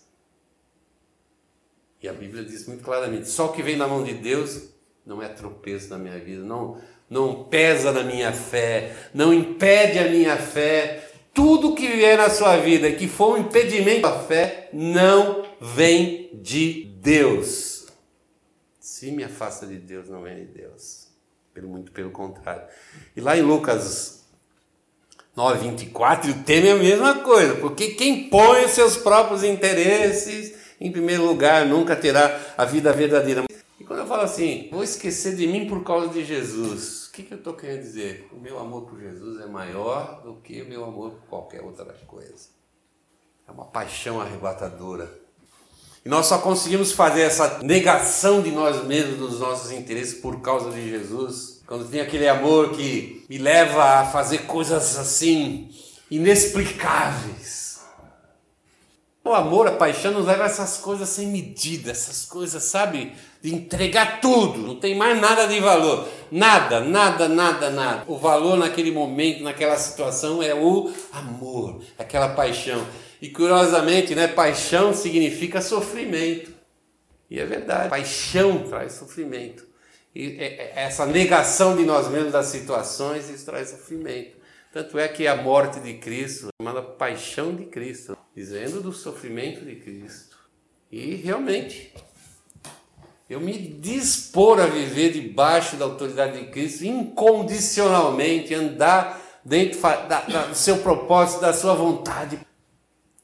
E 2.05 2.07
a 2.07 2.13
Bíblia 2.13 2.43
diz 2.43 2.67
muito 2.67 2.83
claramente: 2.83 3.27
só 3.27 3.47
o 3.47 3.51
que 3.51 3.63
vem 3.63 3.79
da 3.79 3.87
mão 3.87 4.03
de 4.03 4.13
Deus 4.13 4.69
não 5.03 5.23
é 5.23 5.27
tropeço 5.27 5.89
na 5.89 5.97
minha 5.97 6.19
vida, 6.19 6.43
não, 6.43 6.79
não 7.09 7.45
pesa 7.45 7.91
na 7.91 8.03
minha 8.03 8.31
fé, 8.31 8.95
não 9.11 9.33
impede 9.33 9.97
a 9.97 10.07
minha 10.07 10.37
fé. 10.37 11.11
Tudo 11.33 11.73
que 11.73 11.87
vier 11.87 12.15
na 12.15 12.29
sua 12.29 12.57
vida 12.57 12.91
que 12.91 13.07
for 13.07 13.33
um 13.33 13.41
impedimento 13.41 14.05
à 14.05 14.19
fé, 14.19 14.69
não 14.71 15.43
vem 15.59 16.29
de 16.31 16.85
Deus. 17.01 17.87
Se 18.79 19.11
me 19.11 19.23
afasta 19.23 19.65
de 19.65 19.77
Deus, 19.77 20.07
não 20.07 20.21
vem 20.21 20.35
de 20.35 20.45
Deus. 20.45 21.07
Pelo, 21.55 21.67
muito 21.67 21.91
pelo 21.91 22.11
contrário. 22.11 22.67
E 23.15 23.19
lá 23.19 23.35
em 23.35 23.41
Lucas 23.41 24.25
9, 25.35 25.69
24, 25.69 26.31
o 26.31 26.43
tema 26.43 26.67
é 26.67 26.71
a 26.71 26.75
mesma 26.75 27.15
coisa, 27.15 27.55
porque 27.55 27.95
quem 27.95 28.29
põe 28.29 28.63
os 28.63 28.71
seus 28.71 28.95
próprios 28.95 29.43
interesses 29.43 30.54
em 30.79 30.91
primeiro 30.91 31.25
lugar 31.25 31.65
nunca 31.65 31.95
terá 31.95 32.39
a 32.57 32.65
vida 32.65 32.91
verdadeira. 32.91 33.43
E 33.79 33.83
quando 33.83 33.99
eu 33.99 34.07
falo 34.07 34.23
assim, 34.23 34.69
vou 34.71 34.83
esquecer 34.83 35.35
de 35.35 35.47
mim 35.47 35.67
por 35.67 35.83
causa 35.83 36.07
de 36.07 36.23
Jesus, 36.23 37.07
o 37.07 37.11
que, 37.11 37.23
que 37.23 37.33
eu 37.33 37.37
estou 37.37 37.53
querendo 37.53 37.81
dizer? 37.81 38.27
O 38.31 38.39
meu 38.39 38.59
amor 38.59 38.83
por 38.83 38.99
Jesus 38.99 39.41
é 39.41 39.45
maior 39.45 40.21
do 40.23 40.35
que 40.35 40.61
o 40.61 40.67
meu 40.67 40.83
amor 40.83 41.11
por 41.11 41.29
qualquer 41.29 41.61
outra 41.61 41.85
coisa. 42.07 42.49
É 43.47 43.51
uma 43.51 43.65
paixão 43.65 44.19
arrebatadora. 44.19 45.25
E 46.05 46.09
nós 46.09 46.27
só 46.27 46.37
conseguimos 46.37 46.91
fazer 46.91 47.21
essa 47.21 47.59
negação 47.63 48.41
de 48.41 48.51
nós 48.51 48.83
mesmos, 48.85 49.17
dos 49.17 49.39
nossos 49.39 49.71
interesses, 49.71 50.19
por 50.19 50.39
causa 50.39 50.69
de 50.69 50.87
Jesus. 50.87 51.63
Quando 51.65 51.89
tem 51.89 51.99
aquele 51.99 52.27
amor 52.27 52.71
que 52.71 53.25
me 53.27 53.39
leva 53.39 53.83
a 53.83 54.05
fazer 54.05 54.45
coisas 54.45 54.97
assim, 54.97 55.69
inexplicáveis. 56.11 57.64
O 59.25 59.33
amor, 59.33 59.67
a 59.67 59.71
paixão 59.71 60.11
nos 60.11 60.27
leva 60.27 60.43
a 60.43 60.45
essas 60.45 60.77
coisas 60.77 61.09
sem 61.09 61.29
medida, 61.29 61.89
essas 61.89 62.25
coisas, 62.25 62.61
sabe? 62.61 63.11
De 63.41 63.51
entregar 63.51 64.21
tudo, 64.21 64.59
não 64.59 64.75
tem 64.75 64.93
mais 64.93 65.19
nada 65.19 65.47
de 65.47 65.59
valor. 65.59 66.07
Nada, 66.31 66.79
nada, 66.79 67.27
nada, 67.27 67.71
nada. 67.71 68.03
O 68.05 68.19
valor 68.19 68.55
naquele 68.55 68.91
momento, 68.91 69.41
naquela 69.41 69.77
situação 69.77 70.43
é 70.43 70.53
o 70.53 70.93
amor, 71.11 71.81
aquela 71.97 72.29
paixão. 72.29 72.85
E 73.19 73.27
curiosamente, 73.29 74.13
né, 74.13 74.27
paixão 74.27 74.93
significa 74.93 75.59
sofrimento. 75.59 76.51
E 77.27 77.39
é 77.39 77.45
verdade, 77.47 77.89
paixão 77.89 78.59
traz 78.69 78.93
sofrimento. 78.93 79.65
E 80.13 80.37
é, 80.37 80.45
é, 80.45 80.83
essa 80.83 81.07
negação 81.07 81.75
de 81.75 81.83
nós 81.83 82.07
mesmos 82.09 82.31
das 82.31 82.45
situações, 82.45 83.27
isso 83.27 83.43
traz 83.43 83.71
sofrimento. 83.71 84.37
Tanto 84.75 84.99
é 84.99 85.07
que 85.07 85.25
a 85.25 85.37
morte 85.37 85.79
de 85.79 85.93
Cristo 85.93 86.47
é 86.47 86.61
chamada 86.61 86.81
paixão 86.81 87.55
de 87.55 87.63
Cristo, 87.63 88.17
dizendo 88.35 88.81
do 88.81 88.91
sofrimento 88.91 89.63
de 89.63 89.77
Cristo. 89.77 90.37
E 90.91 91.15
realmente, 91.15 91.93
eu 93.29 93.39
me 93.39 93.57
dispor 93.57 94.59
a 94.59 94.65
viver 94.65 95.13
debaixo 95.13 95.77
da 95.77 95.85
autoridade 95.85 96.41
de 96.41 96.51
Cristo 96.51 96.83
incondicionalmente, 96.83 98.53
andar 98.53 99.39
dentro 99.45 99.79
da, 99.79 100.21
da, 100.23 100.45
do 100.47 100.55
seu 100.55 100.79
propósito, 100.79 101.39
da 101.39 101.53
sua 101.53 101.73
vontade. 101.73 102.37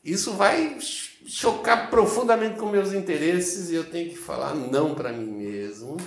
Isso 0.02 0.32
vai 0.32 0.78
chocar 0.80 1.90
profundamente 1.90 2.58
com 2.58 2.68
meus 2.68 2.94
interesses 2.94 3.70
e 3.70 3.76
eu 3.76 3.84
tenho 3.84 4.10
que 4.10 4.18
falar 4.18 4.56
não 4.56 4.96
para 4.96 5.12
mim 5.12 5.30
mesmo. 5.30 5.98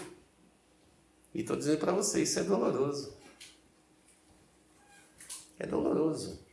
E 1.35 1.41
estou 1.43 1.55
dizendo 1.55 1.77
para 1.77 1.93
você, 1.93 2.23
isso 2.23 2.39
é 2.39 2.45
doloroso. 2.45 3.24
É 5.59 5.67
doloroso. 5.67 6.45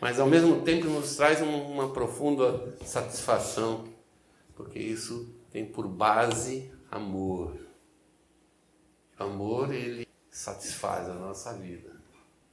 Mas 0.00 0.20
ao 0.20 0.28
mesmo 0.28 0.62
tempo 0.62 0.86
nos 0.86 1.16
traz 1.16 1.40
uma 1.40 1.92
profunda 1.92 2.76
satisfação, 2.84 3.84
porque 4.54 4.78
isso 4.78 5.34
tem 5.50 5.64
por 5.64 5.88
base 5.88 6.72
amor. 6.90 7.56
Amor, 9.18 9.72
ele 9.72 10.06
satisfaz 10.30 11.08
a 11.08 11.14
nossa 11.14 11.52
vida. 11.54 11.94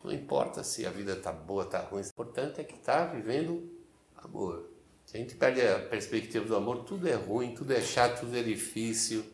Não 0.04 0.12
importa 0.12 0.64
se 0.64 0.86
a 0.86 0.90
vida 0.90 1.14
está 1.14 1.32
boa, 1.32 1.64
está 1.64 1.80
ruim, 1.80 2.02
o 2.02 2.06
importante 2.06 2.62
é 2.62 2.64
que 2.64 2.76
está 2.76 3.06
vivendo 3.06 3.70
amor. 4.16 4.70
Se 5.06 5.18
a 5.18 5.20
gente 5.20 5.36
perde 5.36 5.62
a 5.62 5.80
perspectiva 5.80 6.46
do 6.46 6.56
amor, 6.56 6.84
tudo 6.84 7.08
é 7.08 7.16
ruim, 7.16 7.54
tudo 7.54 7.74
é 7.74 7.82
chato, 7.82 8.22
tudo 8.22 8.38
é 8.38 8.42
difícil, 8.42 9.26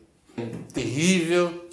terrível. 0.74 1.67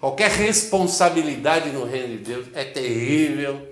Qualquer 0.00 0.30
responsabilidade 0.30 1.70
no 1.70 1.84
reino 1.84 2.16
de 2.16 2.24
Deus 2.24 2.46
é 2.54 2.64
terrível. 2.64 3.68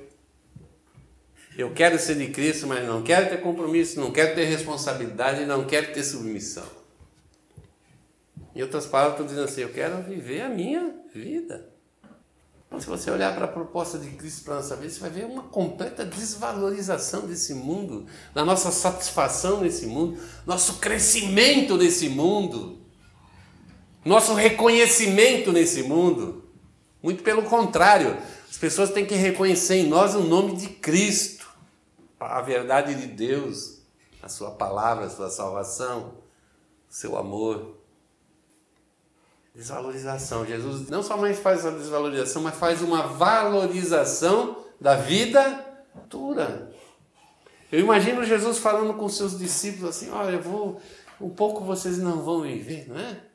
Eu 1.56 1.72
quero 1.72 1.98
ser 1.98 2.16
de 2.16 2.28
Cristo, 2.28 2.66
mas 2.66 2.86
não 2.86 3.02
quero 3.02 3.30
ter 3.30 3.40
compromisso, 3.40 3.98
não 3.98 4.12
quero 4.12 4.34
ter 4.34 4.44
responsabilidade, 4.44 5.46
não 5.46 5.64
quero 5.64 5.92
ter 5.92 6.04
submissão. 6.04 6.66
Em 8.54 8.60
outras 8.60 8.86
palavras, 8.86 9.14
estou 9.14 9.26
dizendo 9.26 9.44
assim: 9.44 9.62
eu 9.62 9.72
quero 9.72 10.02
viver 10.02 10.42
a 10.42 10.48
minha 10.50 10.94
vida. 11.14 11.66
Então, 12.66 12.78
se 12.78 12.86
você 12.86 13.10
olhar 13.10 13.34
para 13.34 13.46
a 13.46 13.48
proposta 13.48 13.98
de 13.98 14.10
Cristo 14.10 14.44
para 14.44 14.54
a 14.54 14.56
nossa 14.58 14.76
vida, 14.76 14.92
você 14.92 15.00
vai 15.00 15.08
ver 15.08 15.24
uma 15.24 15.44
completa 15.44 16.04
desvalorização 16.04 17.26
desse 17.26 17.54
mundo, 17.54 18.06
da 18.34 18.44
nossa 18.44 18.70
satisfação 18.70 19.62
nesse 19.62 19.86
mundo, 19.86 20.20
nosso 20.46 20.74
crescimento 20.74 21.78
nesse 21.78 22.10
mundo, 22.10 22.77
nosso 24.08 24.34
reconhecimento 24.34 25.52
nesse 25.52 25.82
mundo. 25.82 26.44
Muito 27.02 27.22
pelo 27.22 27.42
contrário, 27.42 28.16
as 28.50 28.56
pessoas 28.56 28.90
têm 28.90 29.06
que 29.06 29.14
reconhecer 29.14 29.76
em 29.76 29.86
nós 29.86 30.14
o 30.14 30.20
nome 30.20 30.56
de 30.56 30.68
Cristo, 30.68 31.46
a 32.18 32.40
verdade 32.40 32.94
de 32.94 33.06
Deus, 33.06 33.82
a 34.22 34.28
Sua 34.28 34.50
palavra, 34.50 35.04
a 35.04 35.10
Sua 35.10 35.30
salvação, 35.30 36.14
o 36.90 36.92
seu 36.92 37.16
amor. 37.16 37.76
Desvalorização. 39.54 40.46
Jesus 40.46 40.88
não 40.88 41.02
somente 41.02 41.38
faz 41.38 41.60
essa 41.60 41.72
desvalorização, 41.72 42.42
mas 42.42 42.56
faz 42.56 42.80
uma 42.80 43.06
valorização 43.06 44.64
da 44.80 44.94
vida 44.96 45.64
futura. 45.92 46.72
Eu 47.70 47.80
imagino 47.80 48.24
Jesus 48.24 48.58
falando 48.58 48.94
com 48.94 49.08
seus 49.08 49.38
discípulos 49.38 49.90
assim: 49.90 50.10
Olha, 50.10 50.36
eu 50.36 50.42
vou, 50.42 50.80
um 51.20 51.28
pouco 51.28 51.64
vocês 51.64 51.98
não 51.98 52.22
vão 52.22 52.40
me 52.40 52.58
ver, 52.58 52.88
não 52.88 52.98
é? 52.98 53.27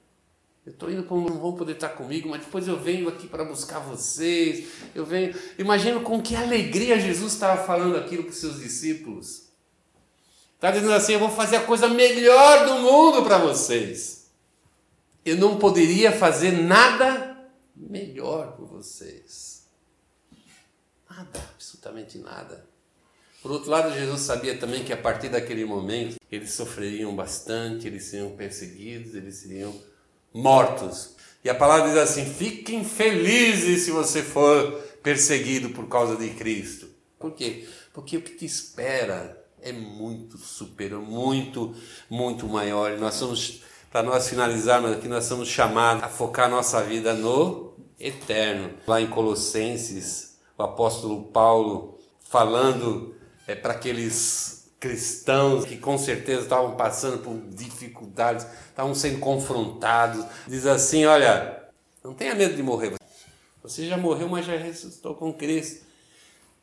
Eu 0.66 0.72
estou 0.72 0.90
indo 0.90 1.04
para 1.04 1.18
não 1.18 1.40
vão 1.40 1.54
poder 1.54 1.74
estar 1.74 1.90
comigo, 1.90 2.30
mas 2.30 2.42
depois 2.46 2.68
eu 2.68 2.80
venho 2.80 3.10
aqui 3.10 3.28
para 3.28 3.44
buscar 3.44 3.80
vocês. 3.80 4.68
Eu 4.96 5.06
venho. 5.06 5.36
Imagino 5.58 6.02
com 6.02 6.22
que 6.22 6.36
alegria 6.36 7.00
Jesus 7.00 7.34
estava 7.34 7.64
falando 7.66 7.98
aquilo 7.98 8.24
para 8.24 8.32
os 8.32 8.38
seus 8.38 8.60
discípulos. 8.60 9.50
Está 10.56 10.72
dizendo 10.72 10.94
assim: 10.94 11.14
Eu 11.14 11.20
vou 11.20 11.30
fazer 11.30 11.58
a 11.58 11.64
coisa 11.64 11.88
melhor 11.90 12.66
do 12.66 12.80
mundo 12.80 13.24
para 13.24 13.38
vocês 13.38 14.24
eu 15.26 15.38
não 15.38 15.58
poderia 15.58 16.12
fazer 16.12 16.52
nada 16.52 17.50
melhor 17.76 18.56
por 18.56 18.68
vocês. 18.68 19.68
Nada, 21.10 21.40
absolutamente 21.54 22.18
nada. 22.18 22.66
Por 23.42 23.52
outro 23.52 23.70
lado, 23.70 23.94
Jesus 23.94 24.22
sabia 24.22 24.58
também 24.58 24.84
que 24.84 24.94
a 24.94 24.98
partir 24.98 25.30
daquele 25.30 25.66
momento 25.66 26.18
eles 26.32 26.52
sofreriam 26.52 27.16
bastante, 27.16 27.88
eles 27.88 28.06
seriam 28.06 28.32
perseguidos, 28.36 29.16
eles 29.16 29.36
seriam 29.36 29.74
mortos. 30.34 31.16
E 31.44 31.50
a 31.50 31.56
palavra 31.56 31.90
diz 31.90 31.98
assim: 31.98 32.26
fiquem 32.26 32.84
felizes 32.84 33.84
se 33.84 33.92
você 33.92 34.22
for 34.24 34.72
perseguido 35.04 35.70
por 35.70 35.88
causa 35.88 36.16
de 36.16 36.30
Cristo. 36.32 36.88
Por 37.20 37.32
quê? 37.32 37.68
Porque 37.94 38.18
o 38.18 38.22
que 38.22 38.36
te 38.36 38.46
espera 38.46 39.42
é 39.62 39.72
muito 39.72 40.38
superior, 40.38 41.02
muito, 41.02 41.76
muito 42.10 42.48
maior. 42.48 42.92
E 42.92 42.98
nós 42.98 43.16
somos 43.16 43.62
para 43.92 44.02
nós 44.02 44.28
finalizarmos 44.28 44.92
aqui, 44.92 45.08
nós 45.08 45.26
somos 45.26 45.48
chamados 45.48 46.04
a 46.04 46.10
focar 46.10 46.50
nossa 46.50 46.82
vida 46.82 47.14
no 47.14 47.76
eterno. 48.00 48.72
Lá 48.88 49.00
em 49.00 49.08
Colossenses, 49.08 50.40
o 50.58 50.64
apóstolo 50.64 51.26
Paulo 51.26 52.00
falando 52.20 53.14
é, 53.46 53.54
para 53.54 53.74
aqueles 53.74 54.63
cristãos 54.84 55.64
que 55.64 55.78
com 55.78 55.98
certeza 55.98 56.42
estavam 56.42 56.76
passando 56.76 57.20
por 57.20 57.40
dificuldades, 57.56 58.46
estavam 58.68 58.94
sendo 58.94 59.20
confrontados, 59.20 60.26
diz 60.46 60.66
assim: 60.66 61.06
Olha, 61.06 61.64
não 62.04 62.14
tenha 62.14 62.36
medo 62.36 62.54
de 62.54 62.62
morrer. 62.62 62.94
Você 63.62 63.88
já 63.88 63.96
morreu, 63.96 64.28
mas 64.28 64.46
já 64.46 64.58
ressuscitou 64.58 65.16
com 65.16 65.32
Cristo. 65.32 65.86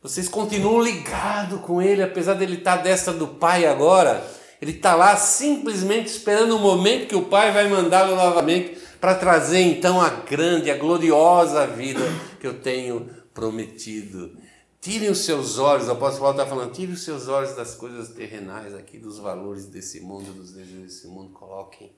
Vocês 0.02 0.28
continuam 0.28 0.82
ligados 0.82 1.62
com 1.62 1.80
Ele, 1.80 2.02
apesar 2.02 2.34
dele 2.34 2.56
estar 2.56 2.74
à 2.74 2.82
destra 2.82 3.14
do 3.14 3.26
Pai 3.26 3.64
agora. 3.64 4.22
Ele 4.60 4.72
está 4.72 4.94
lá 4.94 5.16
simplesmente 5.16 6.08
esperando 6.08 6.54
o 6.56 6.58
momento 6.58 7.06
que 7.06 7.16
o 7.16 7.24
Pai 7.24 7.50
vai 7.52 7.68
mandá-lo 7.68 8.14
novamente 8.14 8.76
para 9.00 9.14
trazer 9.14 9.62
então 9.62 9.98
a 9.98 10.10
grande, 10.10 10.70
a 10.70 10.76
gloriosa 10.76 11.66
vida 11.66 12.02
que 12.38 12.46
eu 12.46 12.60
tenho 12.60 13.08
prometido. 13.32 14.36
Tirem 14.80 15.10
os 15.10 15.18
seus 15.18 15.58
olhos, 15.58 15.88
o 15.88 15.90
apóstolo 15.90 16.22
Paulo 16.22 16.40
está 16.40 16.46
falando, 16.46 16.72
tirem 16.72 16.94
os 16.94 17.02
seus 17.02 17.28
olhos 17.28 17.54
das 17.54 17.74
coisas 17.74 18.08
terrenais 18.08 18.74
aqui, 18.74 18.98
dos 18.98 19.18
valores 19.18 19.66
desse 19.66 20.00
mundo, 20.00 20.32
dos 20.32 20.52
desejos 20.52 20.82
desse 20.82 21.06
mundo, 21.06 21.32
coloquem 21.32 21.92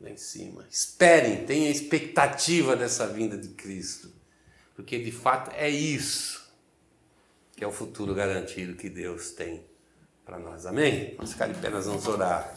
lá 0.00 0.08
em 0.08 0.16
cima. 0.16 0.64
Esperem, 0.70 1.44
tenham 1.44 1.70
expectativa 1.70 2.74
dessa 2.74 3.06
vinda 3.06 3.36
de 3.36 3.48
Cristo, 3.48 4.10
porque 4.74 4.98
de 4.98 5.12
fato 5.12 5.50
é 5.54 5.68
isso 5.68 6.40
que 7.54 7.62
é 7.62 7.66
o 7.66 7.72
futuro 7.72 8.14
garantido 8.14 8.74
que 8.74 8.88
Deus 8.88 9.32
tem 9.32 9.62
para 10.24 10.38
nós. 10.38 10.64
Amém? 10.64 11.14
Vamos 11.16 11.32
ficar 11.32 11.48
de 11.48 11.60
pé, 11.60 11.68
nós 11.68 11.84
vamos 11.84 12.06
orar. 12.06 12.54